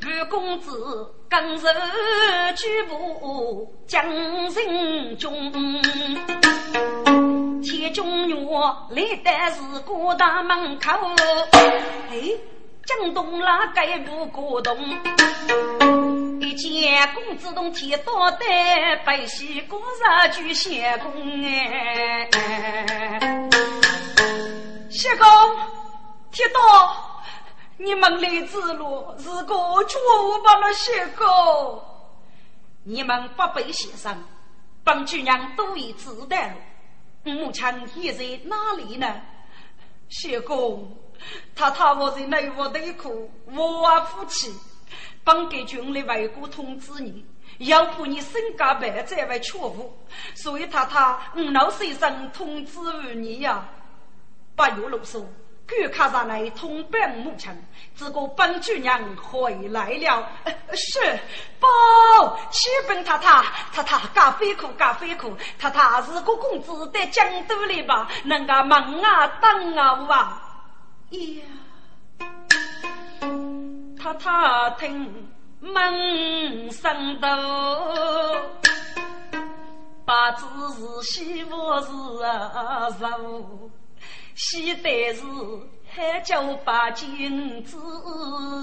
[0.00, 1.66] 五公子更是
[2.56, 5.52] 举步将人中。
[7.62, 8.34] 铁中女
[8.90, 10.90] 来的是过大门口，
[12.10, 12.51] 哎。
[12.84, 14.76] 江东拉盖不过冬，
[16.40, 18.44] 一见公子东提刀的
[19.04, 21.12] 白西过日举相公
[21.44, 22.28] 哎，
[24.90, 25.26] 相公
[26.32, 27.22] 铁刀，
[27.76, 31.80] 你们来之路是个错误罢了，相公，
[32.82, 34.24] 你们不背先生，
[34.82, 36.36] 帮主娘都已知道，
[37.22, 37.64] 母亲
[37.94, 39.20] 现在哪里呢？
[40.08, 40.98] 相公。
[41.54, 44.54] 太太我在内屋内苦，我啊夫妻
[45.24, 47.24] 帮给军里外国通知你，
[47.58, 49.96] 要怕你身家败在外错误，
[50.34, 53.68] 所以太太五老先生通知于你呀，
[54.56, 55.24] 不要啰嗦。
[55.64, 57.50] 赶快上来通报母亲，
[57.96, 60.28] 这个本主娘回来了。
[60.74, 61.00] 是，
[61.60, 61.68] 报，
[62.50, 68.06] 启禀太太，太太咖啡苦，咖啡苦，太太是个公子在江都里吧？
[68.24, 70.42] 能够忙啊，等啊，哇！
[71.12, 71.44] 呀，
[73.98, 75.28] 他他听
[75.60, 77.28] 门声斗，
[80.06, 83.70] 八字是西我是啊肉，
[84.34, 85.22] 西得是
[85.94, 87.76] 海角八金子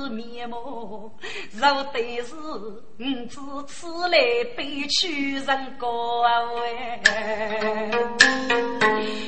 [0.09, 1.11] 面目，
[1.53, 4.17] 若得是五子此来
[4.57, 6.99] 悲屈人高哎。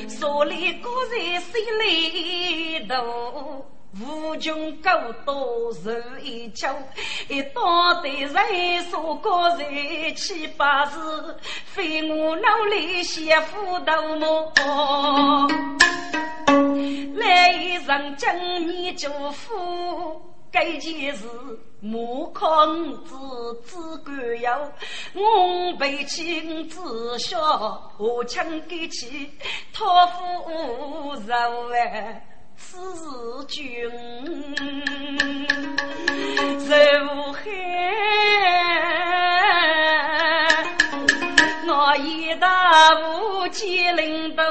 [0.08, 3.64] 所里个人心里头，
[4.00, 4.90] 无穷高
[5.26, 6.66] 多受一求，
[7.28, 10.98] 一刀的人说个人七八十，
[11.66, 14.52] 非我努力写副头么？
[17.16, 18.34] 来人将
[18.66, 20.22] 你祝福。
[20.50, 21.26] 该件事，
[21.80, 23.16] 莫靠五子
[23.64, 24.70] 只管要，
[25.14, 29.30] 我背起五子笑，我枪给起
[29.72, 32.22] 托付柔哎，
[32.56, 32.78] 此
[33.48, 33.64] 君
[36.68, 37.40] 柔海，
[41.66, 42.48] 我一大
[43.00, 44.42] 武吉领导。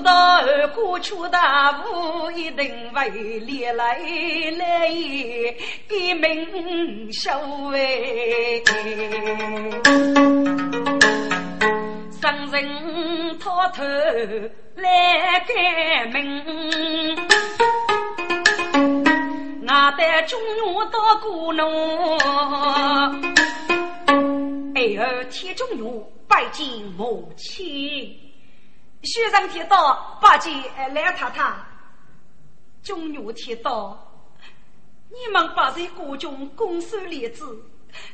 [0.00, 3.08] 到二哥出大步，一定为
[3.40, 3.98] 猎来
[4.56, 4.88] 来
[5.88, 7.38] 给名小
[7.74, 8.62] 哎，
[12.20, 13.84] 上人偷偷
[14.74, 17.16] 来改名，
[19.68, 22.18] 俺带中原到古农，
[24.74, 28.18] 儿儿天中原拜见母亲。
[29.04, 30.50] 学生提到八戒
[30.92, 31.54] 来太太，
[32.82, 33.96] 中女提到
[35.08, 37.44] 你们八岁国中攻守立志，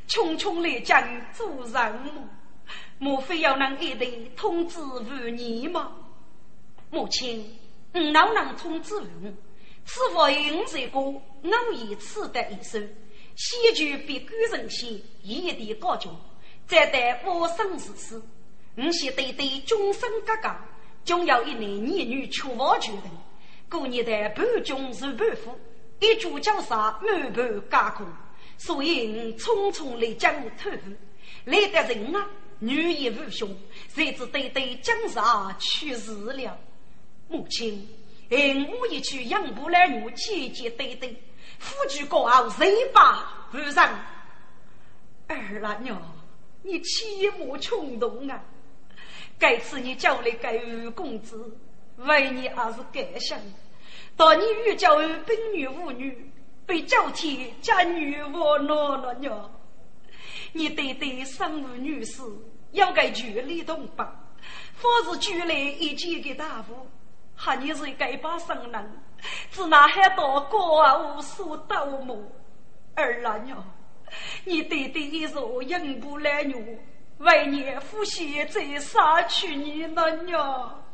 [0.06, 2.28] 匆匆来将做任务，
[2.98, 5.92] 莫非要让一对通知妇女吗？
[6.90, 7.58] 母亲，
[7.92, 9.34] 你老能通知妇女，
[9.84, 11.52] 此话应是个偶然
[11.98, 12.78] 此的一首，
[13.36, 16.14] 戏剧比古人先一点高中，
[16.66, 18.22] 再待我生之时，
[18.76, 20.54] 你先对对终身格格。
[21.04, 23.02] 终有一男一女出王决定，
[23.68, 25.54] 过年的半军是半夫，
[26.00, 28.06] 一主江杀满盘加工，
[28.56, 30.76] 所以你匆匆来江偷户，
[31.44, 32.26] 来的人啊，
[32.58, 33.48] 女也无凶，
[33.88, 36.58] 谁知对对江杀去世了。
[37.28, 37.88] 母亲，
[38.28, 41.16] 因我一去养不来女，姐姐对对，
[41.58, 43.88] 夫君高傲，谁把不上？
[45.26, 46.00] 儿啊娘，
[46.62, 48.42] 你切莫冲动啊！
[49.38, 51.56] 该次你叫来该五公子，
[51.96, 53.38] 为你还是感想。
[54.16, 56.30] 当你遇教兵女妇女，
[56.66, 59.50] 被教天家女我恼了娘。
[60.56, 62.22] 你对对生母女士，
[62.70, 64.06] 要该全力同帮。
[64.74, 66.86] 方是举来一见给大夫，
[67.34, 68.92] 喊你是该把生人，
[69.50, 72.16] 只拿海刀高啊无数刀磨。
[72.94, 73.64] 儿啊娘，
[74.44, 76.78] 你对对一说应不来女。
[77.18, 80.84] 为你父亲再杀去你那娘，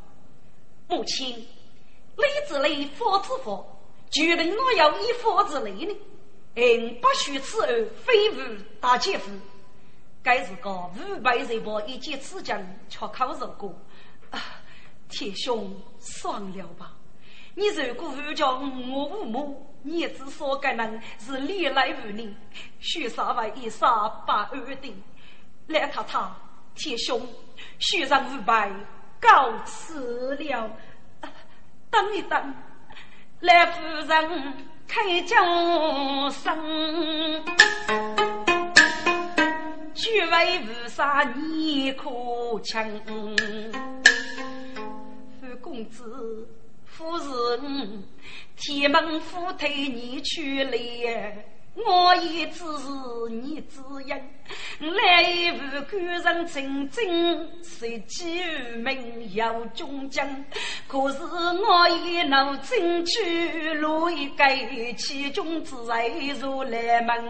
[0.88, 3.62] 母亲，礼之礼，法之法，
[4.10, 5.94] 就令我要以法之礼呢？
[6.62, 8.36] 嗯，不许此案非无
[8.82, 9.30] 大姐夫。
[10.22, 13.74] 该是个五百人把一件此将却考入过，
[15.08, 16.92] 铁兄，算了吧。
[17.54, 22.36] 你如果不叫我父母，你之所该能是历来无年，
[22.78, 25.02] 许杀为一杀把二定。
[25.68, 26.30] 来太太，
[26.74, 27.26] 铁兄，
[27.78, 28.70] 许上五百，
[29.18, 30.70] 告辞了。
[31.90, 32.54] 等一等，
[33.40, 34.54] 来夫人
[34.92, 35.36] 开轿
[36.30, 36.52] 声，
[39.94, 42.10] 居位无杀你可
[42.64, 43.00] 请，
[45.40, 46.48] 夫公子。
[46.84, 48.02] 夫人，
[48.56, 50.76] 天门府推你去了，
[51.74, 52.88] 我亦只是
[53.30, 54.14] 你之音。
[54.80, 55.58] 来无
[55.90, 58.42] 官人真正是几
[58.76, 60.26] 名有忠将？
[60.88, 64.56] 可是我也能争取路一改，
[64.96, 66.08] 其中之爱
[66.40, 67.24] 如来门。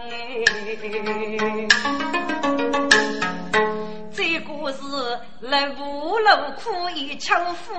[4.13, 4.79] 这个是
[5.39, 7.73] 来无路可以求夫，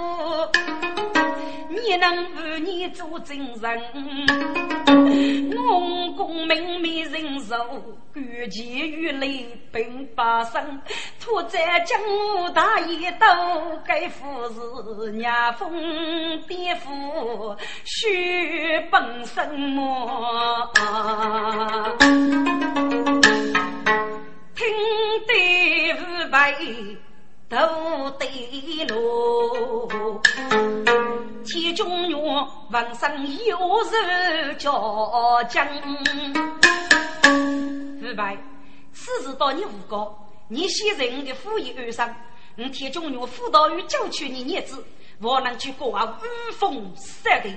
[1.69, 3.83] 你能为你做真人？
[5.55, 7.57] 我功名没人受，
[8.13, 8.21] 孤
[8.51, 10.81] 寂于泪并发生。
[11.21, 13.27] 土在江湖大爷都
[13.87, 20.73] 该夫是娘风爹夫须本什么？
[24.55, 24.67] 听
[25.27, 26.55] 得五百
[27.49, 30.21] 都得路，
[31.45, 32.19] 铁中原
[32.71, 35.67] 王上有日叫将。
[38.03, 38.37] 五百，
[38.93, 42.15] 此事到你无告，你先在我的府邑安上，
[42.59, 44.85] 我铁中原辅导与教区你儿子，
[45.21, 47.57] 我能去过啊五风三地。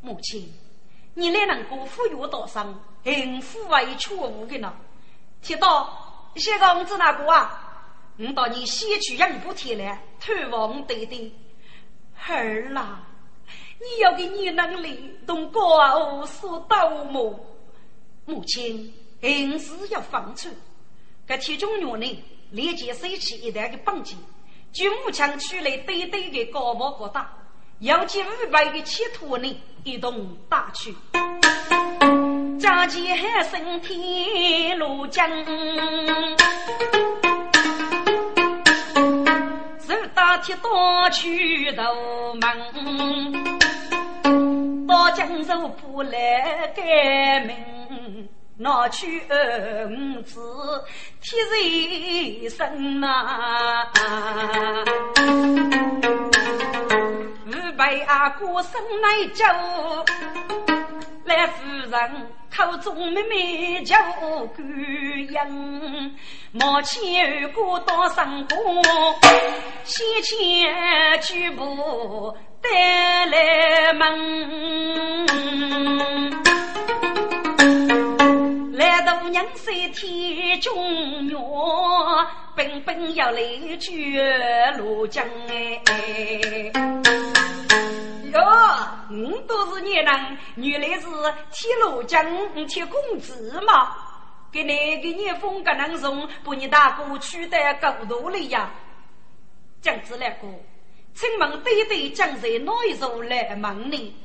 [0.00, 0.52] 母亲，
[1.14, 4.72] 你来能过府院道上，幸福为错误的呢？
[5.40, 5.56] 铁
[6.34, 6.40] 道。
[6.40, 7.84] 谢公子那个啊，
[8.18, 11.30] 我到你先去养补贴来，探望爹爹。
[12.26, 13.00] 儿啦，
[13.80, 17.38] 你要给你能力同高所到么？
[18.26, 20.48] 母亲，硬是要放出。
[21.26, 24.16] 这铁中原呢，立即收起一袋的绑架，
[24.72, 27.32] 军武强取来对对的高帽高大，
[27.78, 30.94] 要接五百的铁托呢，一同打去。
[32.58, 35.28] 家前升天路江，
[39.80, 42.42] 手打铁刀去头门，
[44.88, 49.86] 刀将手不来改名，拿去儿
[50.24, 50.40] 子
[51.20, 53.86] 铁人生呐，
[57.46, 59.44] 五百阿哥生来酒。
[61.24, 62.26] 来夫人
[62.58, 63.96] 口中妹妹叫
[64.56, 64.62] 姑
[65.30, 65.46] 娘，
[66.50, 68.84] 毛前二哥到上宫，
[69.84, 75.24] 先前举步带来门，
[78.72, 81.40] 来到娘三天中原，
[82.56, 83.40] 奔奔要来
[83.78, 85.80] 绝罗江哎。
[88.30, 88.40] 哟，
[89.10, 91.06] 我都是你人，原来是
[91.50, 92.24] 铁路将
[92.66, 93.96] 铁公子嘛？
[94.50, 98.70] 给哪个你风格能从把你大哥取代高度了呀？
[99.80, 100.50] 将子来过，
[101.14, 104.16] 请问对对将在哪一座来问呢？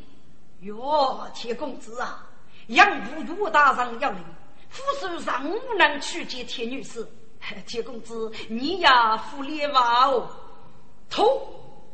[0.61, 2.25] 哟，铁公子啊，
[2.67, 4.23] 杨武岳大人要领，
[4.69, 7.07] 副手上无能去见铁女士。
[7.67, 10.29] 铁公子，你呀，福利哇哦！
[11.09, 11.41] 头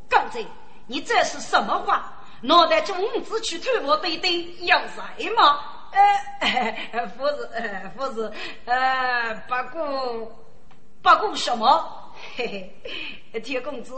[0.08, 0.46] 刚才。
[0.90, 2.12] 你这是什么话？
[2.42, 5.60] 脑袋中子去偷我对对要财吗？
[5.92, 8.32] 呃， 不是，呃，不是，
[8.66, 10.46] 呃，不过，
[11.04, 12.14] 不过什么？
[12.36, 12.74] 嘿
[13.32, 13.94] 嘿，铁公子，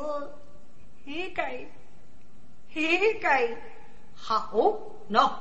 [1.06, 1.54] 一该，
[2.74, 3.48] 一该，
[4.16, 4.50] 好，
[5.10, 5.32] 喏，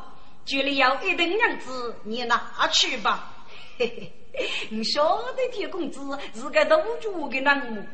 [0.44, 3.44] 这里要一等样子，你拿去吧。
[3.78, 7.88] 嘿嘿，你晓得铁公子是个赌注的人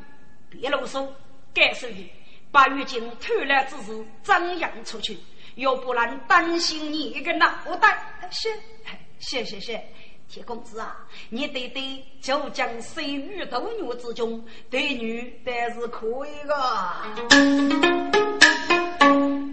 [0.50, 1.06] 别啰嗦，
[1.54, 2.12] 该说的。
[2.56, 3.92] 八月间偷来之事
[4.22, 5.18] 张扬出去，
[5.56, 7.98] 要不然担心你一个脑袋。
[8.30, 8.48] 是，
[9.18, 9.84] 谢谢谢，
[10.26, 10.96] 铁公子啊，
[11.28, 16.56] 你得对就将生于斗女之中，对女但是可以的。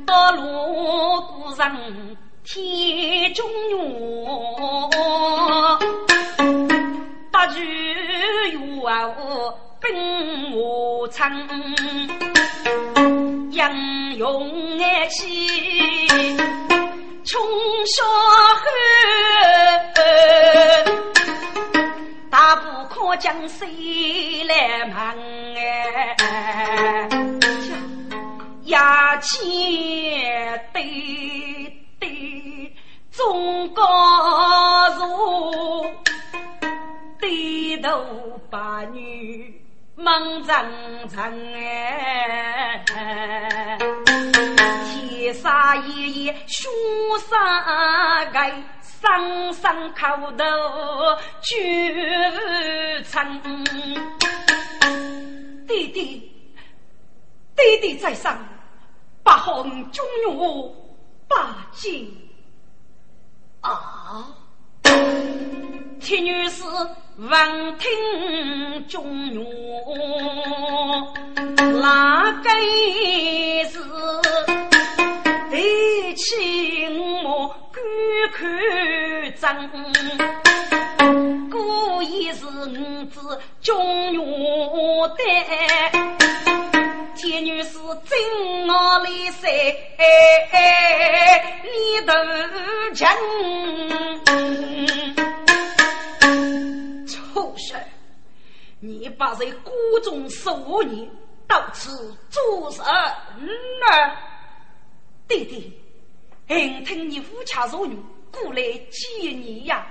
[0.06, 4.90] 道路古人天中原，
[7.30, 9.16] 八句冤
[9.84, 11.30] 兵无常。
[13.52, 13.72] 杨
[14.16, 16.08] 勇爱起，
[17.26, 17.40] 冲
[17.86, 18.02] 霄
[18.56, 18.66] 汉，
[22.30, 25.16] 大步可将谁来忙
[25.56, 26.16] 哎？
[28.64, 29.40] 牙尖
[30.74, 30.82] 对
[32.00, 32.74] 对，
[33.12, 35.86] 中高如
[37.20, 37.92] 低头
[38.50, 39.62] 把女
[40.04, 40.66] 梦长
[41.08, 42.84] 长哎，
[44.86, 46.70] 天杀爷爷凶
[47.20, 48.54] 杀该。
[49.04, 50.46] 声声口头
[51.42, 53.42] 绝成，
[55.68, 56.32] 弟弟，
[57.54, 58.38] 弟弟在上，
[59.22, 60.34] 八红中原
[61.28, 62.18] 八金
[63.60, 64.26] 啊！
[66.04, 66.64] 铁女士
[67.16, 67.90] 闻听
[68.90, 69.42] 中原
[71.80, 72.50] 哪个
[73.70, 73.80] 是
[75.50, 77.56] 弟亲我？
[78.34, 78.52] 看
[79.40, 79.72] 真，
[81.50, 84.22] 故意是五子中原
[85.16, 85.24] 的，
[87.16, 89.06] 天女是真我来
[89.40, 89.48] 塞，
[91.64, 92.14] 你都
[92.94, 93.08] 真。
[97.34, 97.82] 畜生，
[98.80, 99.72] 你把这谷
[100.04, 101.10] 中收你，
[101.48, 104.18] 到此做什么？
[105.28, 105.80] 弟弟。
[106.46, 107.98] 听听你无家弱女
[108.32, 109.88] 过来见你呀，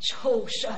[0.00, 0.72] 畜生！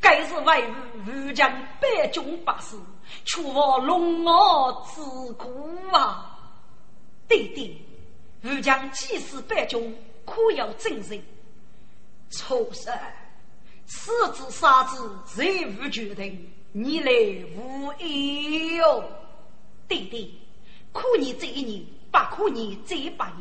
[0.00, 0.70] 该是为
[1.06, 2.80] 吾将百军百死，
[3.24, 5.02] 却我龙傲之
[5.34, 6.38] 苦啊！
[7.28, 7.84] 弟弟，
[8.44, 11.22] 吾将祭祀百军，可要正人。
[12.30, 12.96] 畜生！
[13.88, 17.10] 此子杀子，随吾决定，你来
[17.56, 19.02] 无益哟。
[19.88, 20.38] 弟弟，
[20.92, 21.84] 可你这一年。
[22.10, 23.36] 不可你这八年，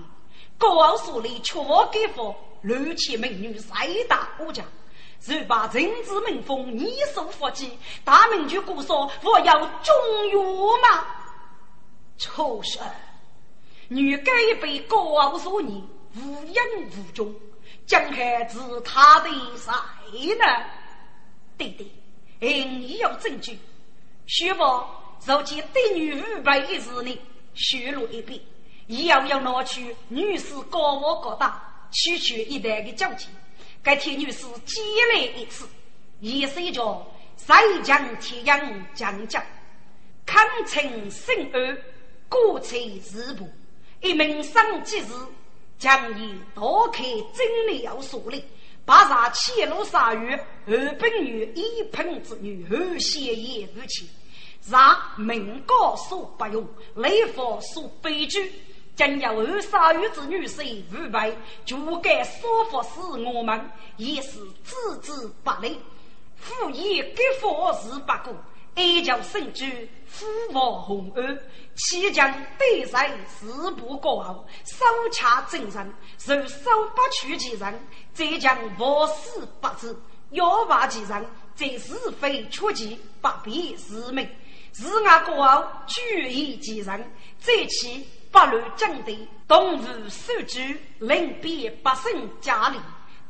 [0.57, 1.57] 高傲所里却
[1.89, 3.77] 给佛乱起美女三
[4.09, 4.61] 大国家，
[5.25, 7.71] 若把政治民风你所发起，
[8.03, 9.95] 大明就故说我要中
[10.29, 10.37] 原
[10.81, 11.05] 吗？
[12.17, 12.85] 畜生！
[13.87, 15.81] 女该被高傲所你，
[16.17, 17.33] 无影无踪，
[17.87, 20.45] 将还治他的谁呢？
[21.57, 21.91] 弟弟，
[22.65, 23.57] 你有证据？
[24.27, 24.87] 徐伯
[25.25, 27.17] 如今对女五百一日内
[27.55, 28.39] 血露一遍。
[28.87, 33.29] 要要拿去女士高我高大，区区一代的交情，
[33.83, 34.81] 该替女士积
[35.13, 35.67] 累一次，
[36.21, 39.43] 也是一种塞江天阳将将，
[40.25, 41.77] 康城生儿，
[42.29, 43.49] 过翠日步，
[43.99, 45.11] 一门生吉日，
[45.77, 47.03] 将以多开
[47.33, 48.43] 真理要树立，
[48.85, 50.31] 八杀千路杀鱼，
[50.65, 54.07] 二本女一盆之女，二血也无情，
[54.69, 58.51] 让民高所不用，雷佛所悲剧。
[58.95, 61.31] 将要二杀鱼之女婿五百，
[61.63, 65.11] 就该说服死我们，也是置之
[65.43, 65.79] 不理。
[66.35, 68.35] 夫以给佛是不过，
[68.73, 71.39] 哀叫圣居，父王红恩，
[71.77, 75.93] 岂将对谁事不过后，手掐真人，
[76.25, 79.95] 若手不取其人，则将无死不知；
[80.31, 81.25] 要挖其人，
[81.55, 84.27] 则是非出其不必是命。
[84.73, 88.07] 是俺过后举义其人，再起。
[88.29, 89.17] 八路将队，
[89.47, 90.59] 东吴守主，
[90.99, 92.77] 临别百姓家里，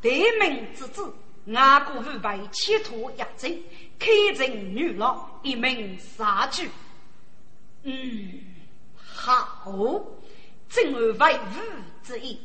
[0.02, 1.14] 得名之子，
[1.54, 3.64] 阿哥五百企图压阵，
[4.00, 6.64] 开城女老，一名杀主。
[7.90, 8.42] 嗯，
[8.98, 9.64] 好，
[10.68, 11.18] 正为吾
[12.04, 12.38] 之意。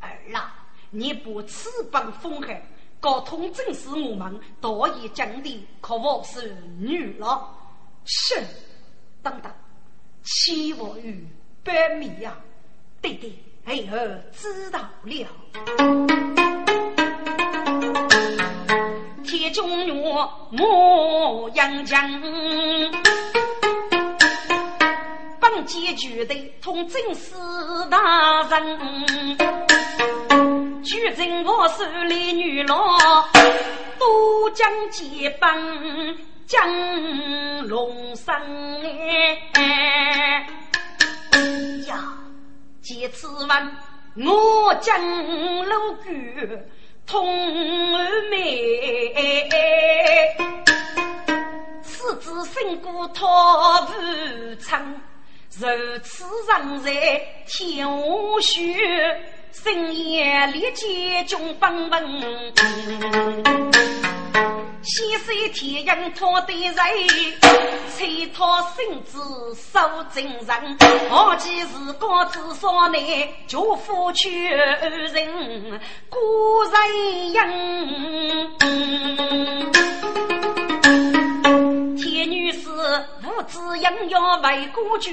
[0.00, 0.50] 二郎，
[0.88, 2.62] 你不翅膀风寒，
[2.98, 7.46] 搞通正是我们道义讲的，可否是女郎？
[8.06, 8.42] 是，
[9.22, 9.52] 等等，
[10.22, 11.28] 欺我与。
[11.62, 12.34] 百米呀，
[13.02, 15.28] 弟弟，哎儿知道了。
[19.24, 19.94] 铁中原
[20.52, 22.00] 牧羊将，
[25.66, 27.34] 本结局的通政司
[27.90, 28.78] 大人，
[30.84, 32.78] 举证我手里女郎，
[33.98, 35.58] 都将结帮
[36.46, 38.32] 将龙生
[39.54, 40.46] 哎。
[41.88, 42.14] 呀！
[42.80, 43.72] 借此问，
[44.24, 44.96] 我将
[45.64, 46.48] 楼居
[47.04, 47.26] 通
[48.30, 49.12] 美，
[51.82, 53.92] 此子身故托不
[54.62, 55.00] 成，
[55.58, 55.66] 如
[56.02, 56.90] 此人在
[57.46, 57.86] 天
[58.42, 58.52] 下
[59.52, 61.98] 深夜里见中奔奔。
[64.82, 66.74] 先手天阳托对人，
[67.96, 69.18] 催他身子
[69.54, 69.80] 守
[70.14, 70.76] 正人。
[71.08, 75.80] 好几日高子少内，就夫去人
[76.10, 76.18] 孤
[76.64, 77.48] 人养。
[82.16, 85.12] 天女士无子养要为孤居，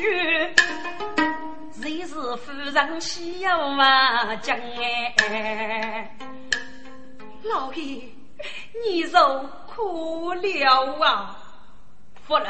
[1.74, 4.34] 谁是夫人西游啊？
[4.38, 6.18] 将哎，
[7.44, 8.10] 老爷，
[8.86, 11.38] 你受苦了啊！
[12.26, 12.48] 夫人，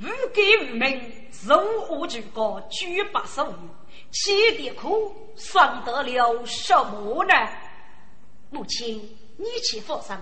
[0.00, 3.52] 无给无名，如何举个举把手？
[4.10, 7.34] 吃的苦，算得了什么呢？
[8.48, 8.96] 母亲，
[9.36, 10.18] 你去佛上，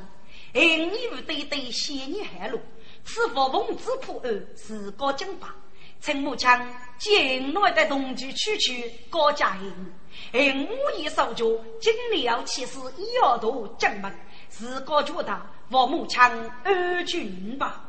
[0.53, 2.59] 因你无对对嫌你害路，
[3.07, 5.55] 此佛奉旨破案，自个讲罢。
[6.01, 6.51] 陈母亲
[6.99, 9.93] 进来的同居区区高家营，
[10.33, 11.47] 因武艺受教，
[11.81, 12.79] 尽了其事
[13.19, 14.13] 要夺将门，
[14.51, 15.41] 自个觉得
[15.71, 17.81] 我母亲安军吧。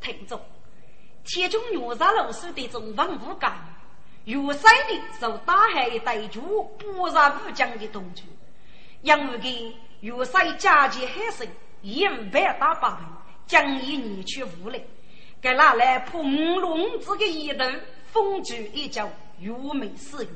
[0.00, 0.38] 听着，
[1.24, 3.56] 铁中岳杀老师的中方武干。
[4.24, 8.22] 有三的受大海带住不杀武将的同志，
[9.00, 11.48] 因为给有三家境海深，
[11.80, 13.00] 一百大八
[13.48, 14.80] 将以你去无力，
[15.40, 17.64] 给拿来破五龙子的一头，
[18.12, 20.32] 风烛一角，愚昧死用。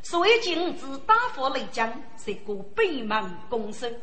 [0.00, 3.94] 所以今子大佛雷将是个北门公孙，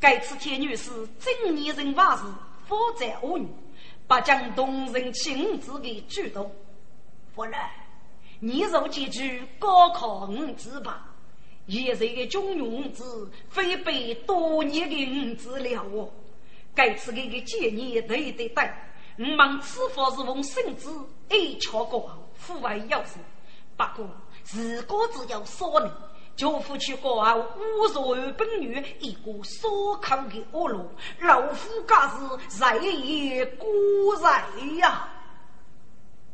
[0.00, 2.22] 该次天女是正年人发誓，
[2.66, 3.46] 负责恶女，
[4.08, 6.50] 不将动人亲子给举动，
[7.34, 7.54] 夫人。
[8.38, 9.22] 你若记住
[9.58, 11.06] 高考五字吧，
[11.68, 16.08] 现在的中庸字非被多年的五字了哦。
[16.74, 18.70] 该次给个建议对对对，
[19.18, 20.88] 我们此法是奉圣旨
[21.28, 23.18] 一桥高傲，父外要事。
[23.76, 24.08] 不过
[24.42, 25.92] 自个只要少年，
[26.36, 30.90] 就夫去高傲无所本女一个所靠的恶路，
[31.20, 32.16] 老夫家是
[32.58, 34.44] 在也孤在
[34.78, 35.08] 呀，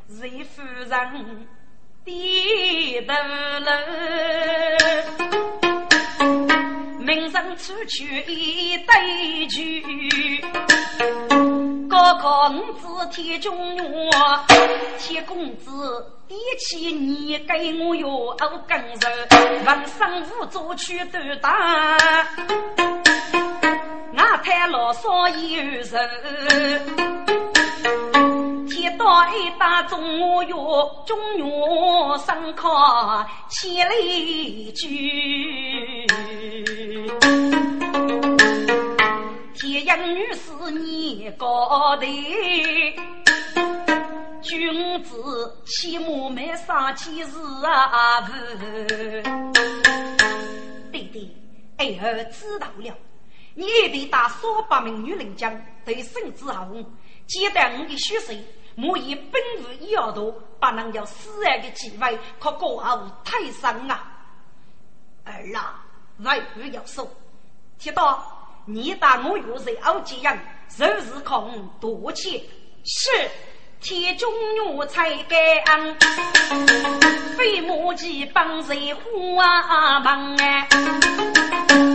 [0.08, 1.48] 瑞夫人。
[2.04, 3.70] 低头了，
[7.06, 10.44] 名声出去一对句。
[11.88, 14.10] 高考五子铁中原，
[14.98, 18.36] 铁公子第七年给我哟
[18.66, 19.08] 跟着，
[19.64, 21.96] 文生无做去斗打，
[24.16, 27.45] 俺太老少有人。
[28.98, 30.00] 到一打中
[30.46, 30.56] 原，
[31.06, 36.06] 中原上靠千里驹。
[39.54, 42.06] 天阳女士你高头，
[44.42, 47.26] 君子起码没上几日
[47.64, 48.20] 啊！
[48.22, 48.32] 不，
[50.92, 51.34] 弟弟，
[51.78, 52.94] 儿儿知道了，
[53.54, 55.52] 你也得打三百名女人将
[55.84, 56.68] 对孙子豪，
[57.26, 58.44] 接待我的血水。
[58.78, 64.04] 莫以本无一要多，不能有死爱的机会，可过后太伤啊！
[65.24, 65.82] 儿啊，
[66.18, 67.10] 万不要说，
[67.78, 68.22] 听到
[68.66, 72.38] 你打我又是傲几样，就是空多钱。
[72.84, 73.30] 是
[73.80, 75.96] 天中女才干，
[77.38, 80.68] 飞马骑帮谁花忙哎？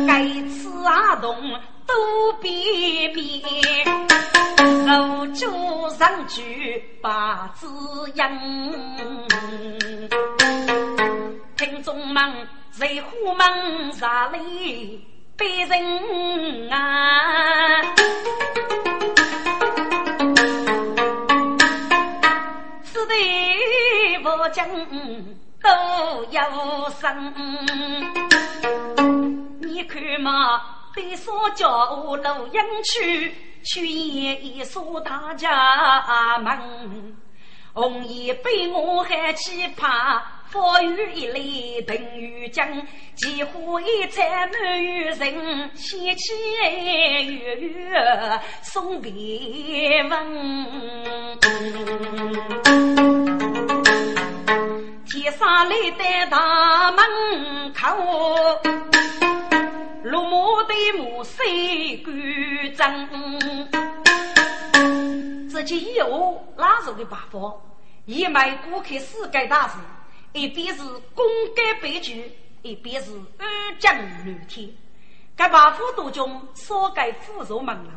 [0.07, 1.59] 该此阿东
[1.91, 2.49] 都别
[3.09, 3.23] 面。
[4.85, 7.67] 楼主上去把子
[8.15, 8.31] 养，
[11.57, 17.81] 听众们在虎门啥里被人啊？
[22.83, 23.13] 此地
[24.23, 24.67] 我讲
[25.61, 25.69] 都
[26.29, 26.39] 有
[26.99, 27.33] 声，
[29.59, 30.61] 你看嘛，
[30.93, 31.69] 别说叫
[32.05, 33.33] 我录音去。
[33.63, 37.15] 去年一所大家门，
[37.73, 42.67] 红叶被我喊起怕，风雨一来等于江，
[43.13, 46.33] 几乎一载满于人，喜气
[46.63, 49.11] 月月送别
[50.09, 50.11] 问。
[55.05, 57.85] 天上来的大门口。
[60.03, 63.09] 落马的马谁干正？
[65.47, 67.53] 自己以后拉手的办法，
[68.05, 69.75] 一面顾客世界大事，
[70.33, 70.81] 一边是
[71.13, 71.23] 功
[71.55, 72.31] 盖悲剧，
[72.63, 73.47] 一边是安
[73.77, 73.95] 江
[74.25, 74.67] 乱天。
[75.35, 77.91] 该办法当中少该辅助门楼，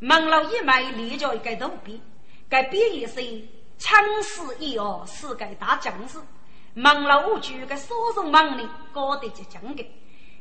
[0.00, 2.02] 门楼一面立着一个土壁，
[2.50, 3.42] 该边一些
[3.78, 6.18] 强势一二世界大将士，
[6.74, 9.90] 门楼五句个少数门里高得极强的。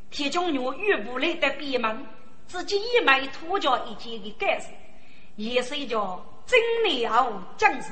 [0.10, 2.06] 铁中牛玉不来的闭门，
[2.48, 4.70] 自己一枚土脚一件的盖子，
[5.36, 7.90] 也是一叫真理而无将士。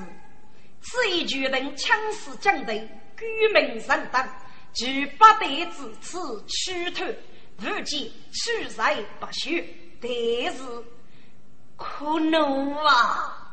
[0.82, 2.88] 此一决定强势将队，
[3.18, 4.28] 居民上当，
[4.74, 7.06] 举不得自此屈头，
[7.58, 9.52] 如今取财不休。
[10.02, 10.64] 但是
[11.78, 13.50] 可怒啊！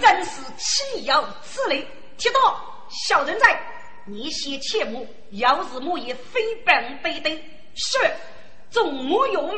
[0.00, 1.84] 真是岂有此理！
[2.16, 3.60] 铁道小人在，
[4.06, 7.44] 你先切莫，要是莫也非本非对。
[7.80, 7.96] 是，
[8.72, 9.56] 众目有门，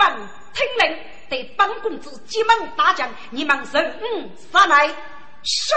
[0.52, 0.94] 听令，
[1.30, 4.88] 对本公子急忙大将，你们受嗯杀来。
[5.42, 5.74] 是，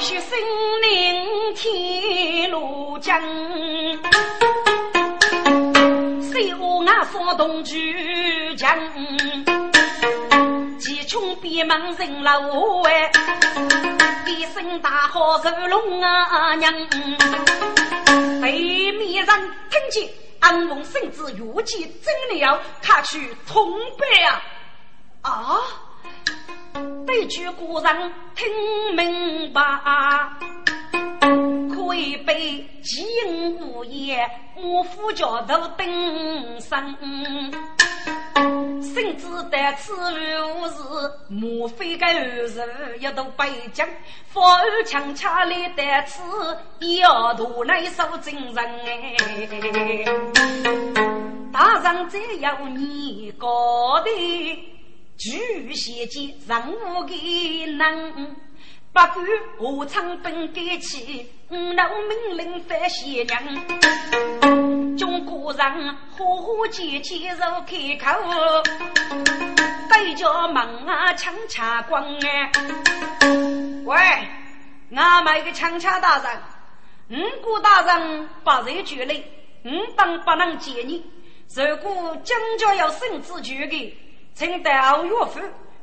[0.00, 0.38] 血生
[0.80, 3.20] 灵天路将，
[6.22, 8.74] 谁我俺所动巨将？
[10.78, 12.40] 几穷闭门人老
[12.84, 13.12] 哎，
[14.26, 16.72] 一声大号如龙啊娘，
[18.40, 20.08] 对面人听见
[20.42, 24.42] 安龙圣子越级真了，他去通背啊
[25.22, 25.60] 啊！
[27.06, 28.46] 这句古人听
[28.96, 29.62] 明白，
[31.74, 36.96] 可以被金无言，我夫家头登上。
[38.82, 40.82] 甚至得此如是，
[41.28, 42.62] 莫非个儿子
[43.00, 43.86] 要到北京，
[44.26, 46.20] 反而强恰来得此，
[47.00, 49.16] 要图来受真人哎。
[51.52, 54.10] 大人只要你高的。
[55.22, 57.14] 巨蟹间任务给
[57.76, 58.12] 能，
[58.92, 59.14] 不管
[59.56, 64.98] 何场本该起，五老命令反邪娘。
[64.98, 68.20] 中国人和和气气如开口，
[69.88, 72.50] 对着门啊枪掐光哎。
[73.84, 73.96] 喂，
[74.96, 79.24] 俺们一个枪掐大人，五谷大人不在局内，
[79.66, 81.06] 五当不能见你。
[81.54, 83.68] 如果将家要生子绝
[84.34, 84.36] 的。
[84.36, 85.40] 请到岳父，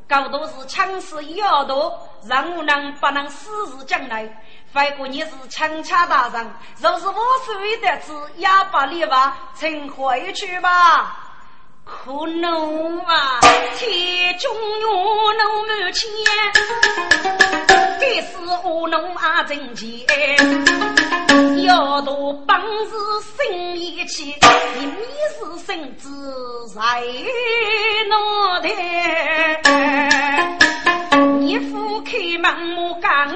[0.07, 4.27] 高度是强势一耳朵，让我能不能私自将来？
[4.71, 11.25] 反过你是强抢大人，若是我所谓的子，也不例外，请回去吧。
[11.85, 13.39] 可怒啊！
[13.75, 14.87] 铁中有
[15.33, 16.05] 怒满天，
[18.09, 19.87] 开始务农啊挣钱，
[21.63, 22.95] 要多本事
[23.37, 24.33] 生力气，
[24.79, 24.91] 你
[25.37, 26.09] 是生子
[26.73, 27.03] 才
[28.09, 28.19] 难
[28.63, 28.67] 得。
[31.39, 33.31] 你夫开门我讲，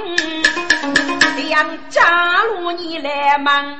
[1.37, 3.77] 两家路你来忙，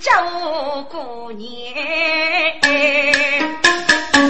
[0.00, 1.48] 叫我过年。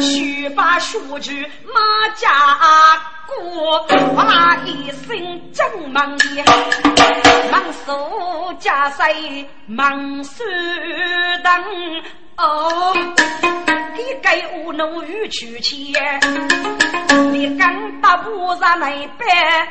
[0.01, 2.28] 须把书具马家
[3.26, 6.45] 过，哇一声正忙的，
[7.51, 9.14] 忙手加塞
[9.66, 10.45] 忙手
[11.43, 11.53] 灯
[12.37, 12.95] 哦，
[13.97, 16.20] 你该无能与去钱，
[17.30, 19.68] 你刚把布上来摆，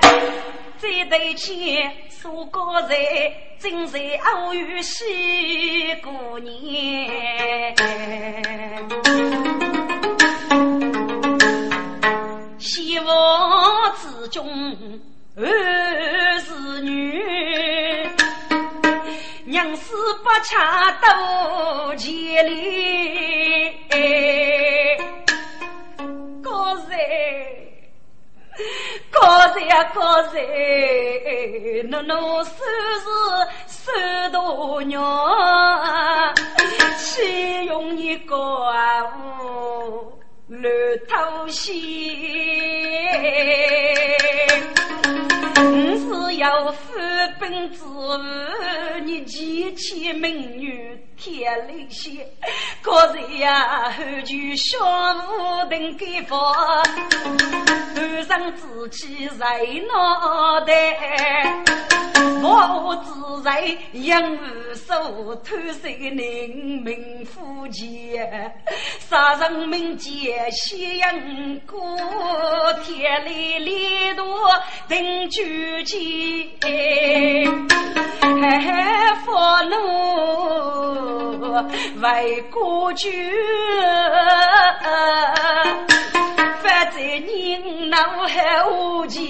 [0.82, 2.98] 这对钱数个在，
[3.60, 4.00] 正在
[4.34, 7.76] 偶遇喜过年。
[12.58, 14.44] 希望之中
[15.36, 15.46] 儿
[16.40, 17.22] 是女，
[19.46, 22.81] 娘死不恰都千里。
[29.72, 32.52] 呀高人，侬侬是
[33.00, 33.08] 是
[33.68, 33.90] 手
[34.34, 34.38] 大
[34.86, 35.02] 娘，
[36.98, 38.76] 岂用一个啊？
[40.50, 40.68] 绿
[41.08, 41.74] 头仙，
[45.72, 47.00] 你是要夫
[47.40, 48.18] 本之物，
[49.06, 52.28] 你前妻美女天雷仙，
[52.82, 54.80] 可是呀后就小
[55.14, 56.36] 无等给佛，
[57.96, 59.46] 头上紫气在
[59.88, 60.74] 脑袋，
[62.42, 64.36] 我自在养无
[64.74, 66.50] 数偷税人
[66.84, 68.20] 民夫妻，
[69.08, 70.52] 杀人民间。
[70.52, 71.80] 夕阳过，
[72.84, 74.26] 天里里多
[74.88, 76.50] 等举旗，
[78.22, 81.11] 海佛路
[82.02, 83.10] 为国救，
[86.62, 87.98] 反在人脑
[88.28, 89.22] 海无尽。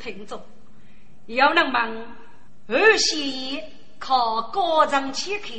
[0.00, 0.40] 听众
[1.26, 1.90] 要能忙，
[2.68, 3.62] 二喜
[3.98, 5.54] 靠高张切开。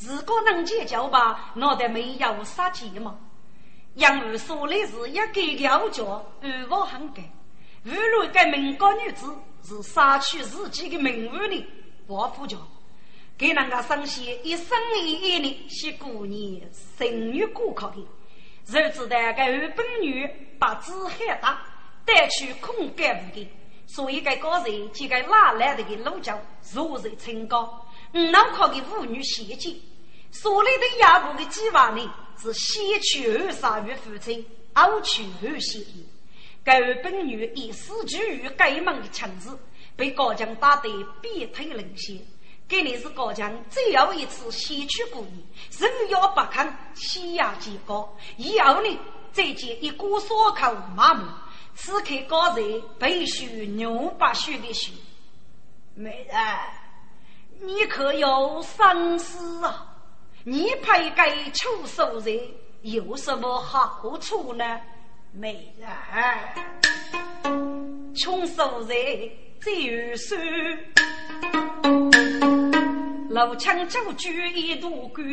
[0.00, 3.16] 如果能解救吧，脑袋没有杀鸡嘛？
[3.94, 7.22] 杨儿说的是一个要叫安保很改，
[7.86, 9.32] 侮辱一个民国女子
[9.66, 11.66] 是杀去自己的名誉的
[12.06, 12.56] 报复家，
[13.38, 18.06] 给人家生些一生一意的是过年生育过考的，
[18.66, 21.62] 谁知道个日本女把子很大，
[22.04, 23.48] 带去空干部的，
[23.86, 26.38] 所以该高人就该拉来的给老教
[26.72, 27.86] 如日清高。
[28.12, 29.82] 五老考的妇女献祭，
[30.30, 34.44] 所里的亚部的计划呢是先去二杀于父亲，
[34.74, 36.06] 后去二献义。
[36.64, 39.56] 该本女以死居于该门的强子，
[39.94, 40.88] 被高强打得
[41.20, 42.18] 鼻涕淋血。
[42.66, 45.44] 给你是高强最后一次吸取故意，
[45.78, 48.16] 人要不堪，气压极高。
[48.38, 48.98] 以后呢，
[49.32, 51.22] 再见一股锁口麻木。
[51.74, 54.92] 此刻高人必须牛把血的血。
[55.94, 56.36] 美人，
[57.60, 59.94] 你可有三思啊？
[60.44, 62.40] 你配给求寿人
[62.80, 64.80] 有什么好处呢？
[65.36, 65.88] 美人，
[68.14, 68.96] 穷寿人
[69.60, 70.36] 最有数。
[73.30, 75.26] 老枪就举一度杆，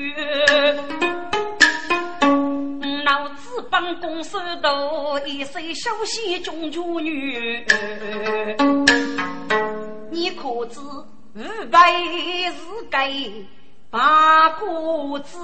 [3.06, 7.64] 老子帮公司斗，一岁小戏中主女。
[10.10, 10.80] 你可知
[11.36, 11.94] 五百
[12.50, 13.46] 是给
[13.92, 15.38] 八股子，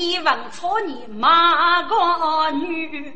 [0.00, 1.94] 一万草你马个
[2.52, 3.12] 女。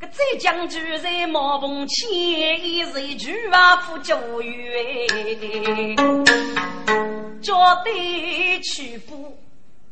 [0.00, 5.06] 个再将军在茅棚前，一日举瓦铺教育，
[7.40, 7.54] 叫
[7.84, 9.38] 得去补，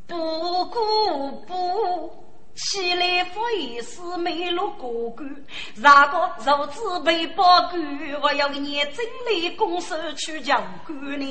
[0.09, 2.13] 不顾不
[2.57, 5.45] 起来复一时没落过关，
[5.77, 7.81] 哪个肉质被包干？
[8.21, 11.27] 我要给你整理公司去教官呢？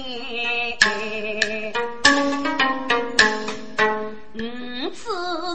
[4.35, 5.09] 五次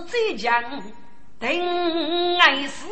[0.07, 0.83] 再将。
[1.41, 2.89] 定爱死，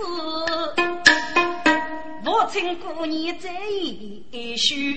[2.25, 4.97] 我请姑娘再一许，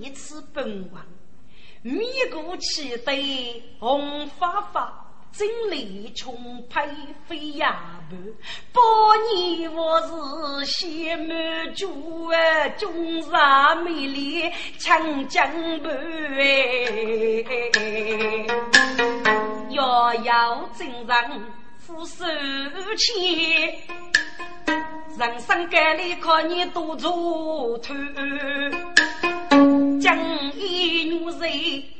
[0.00, 1.00] 一次本王，
[1.82, 5.11] 米谷起对红发发。
[5.32, 6.86] 精力充沛
[7.26, 7.80] 飞呀
[8.10, 8.16] 步，
[8.72, 8.80] 百
[9.34, 15.90] 年我是写满主啊，中山美丽长江畔，
[19.70, 21.42] 遥遥真人
[21.78, 22.24] 俯首
[22.98, 23.74] 前，
[25.18, 27.94] 人生改里靠你多做头，
[30.02, 30.18] 江
[30.54, 31.50] 一女人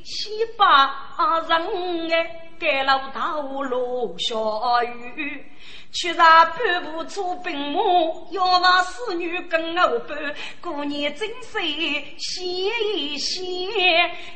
[0.05, 1.15] 西巴
[1.49, 2.39] 人哎。
[2.63, 4.37] 盖楼道路下
[4.85, 5.45] 雨，
[5.91, 7.81] 却让半步出兵马，
[8.31, 10.17] 要望侍女跟我伴。
[10.61, 11.59] 过年真是
[12.19, 12.45] 谢
[12.95, 13.43] 一谢，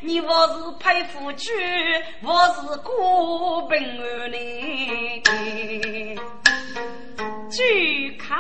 [0.01, 1.55] 你我是配夫君，
[2.21, 4.37] 我是过平安呢。
[7.49, 7.63] 就
[8.19, 8.35] 靠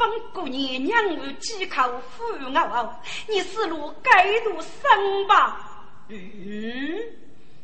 [0.00, 1.82] 本过年娘儿几口
[2.16, 5.84] 扶我，你是路该路生吧？
[6.08, 6.16] 嗯。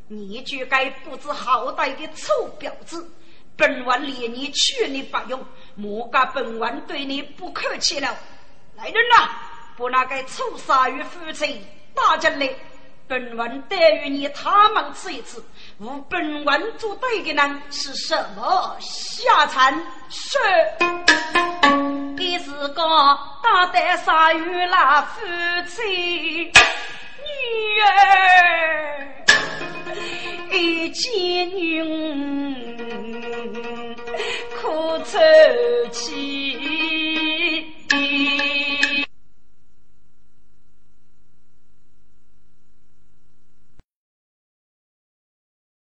[0.09, 3.11] 你就该不知好歹的臭婊子！
[3.57, 8.15] 本王连你去你不用，莫怪本王对你不客气了。
[8.77, 9.31] 来人呐，
[9.79, 11.61] 把那个臭鲨鱼夫妻
[11.95, 12.55] 打进来，
[13.09, 15.43] 本王待遇你他们吃一次。
[15.79, 19.71] 无本王做对的呢是什么下场？
[20.09, 20.39] 是，
[22.17, 22.83] 你是个
[23.43, 25.21] 大胆鲨鱼那夫
[25.69, 25.83] 妻
[26.47, 29.07] 女儿。
[30.51, 31.85] 一见女，
[34.55, 35.19] 可出
[35.93, 36.57] 气。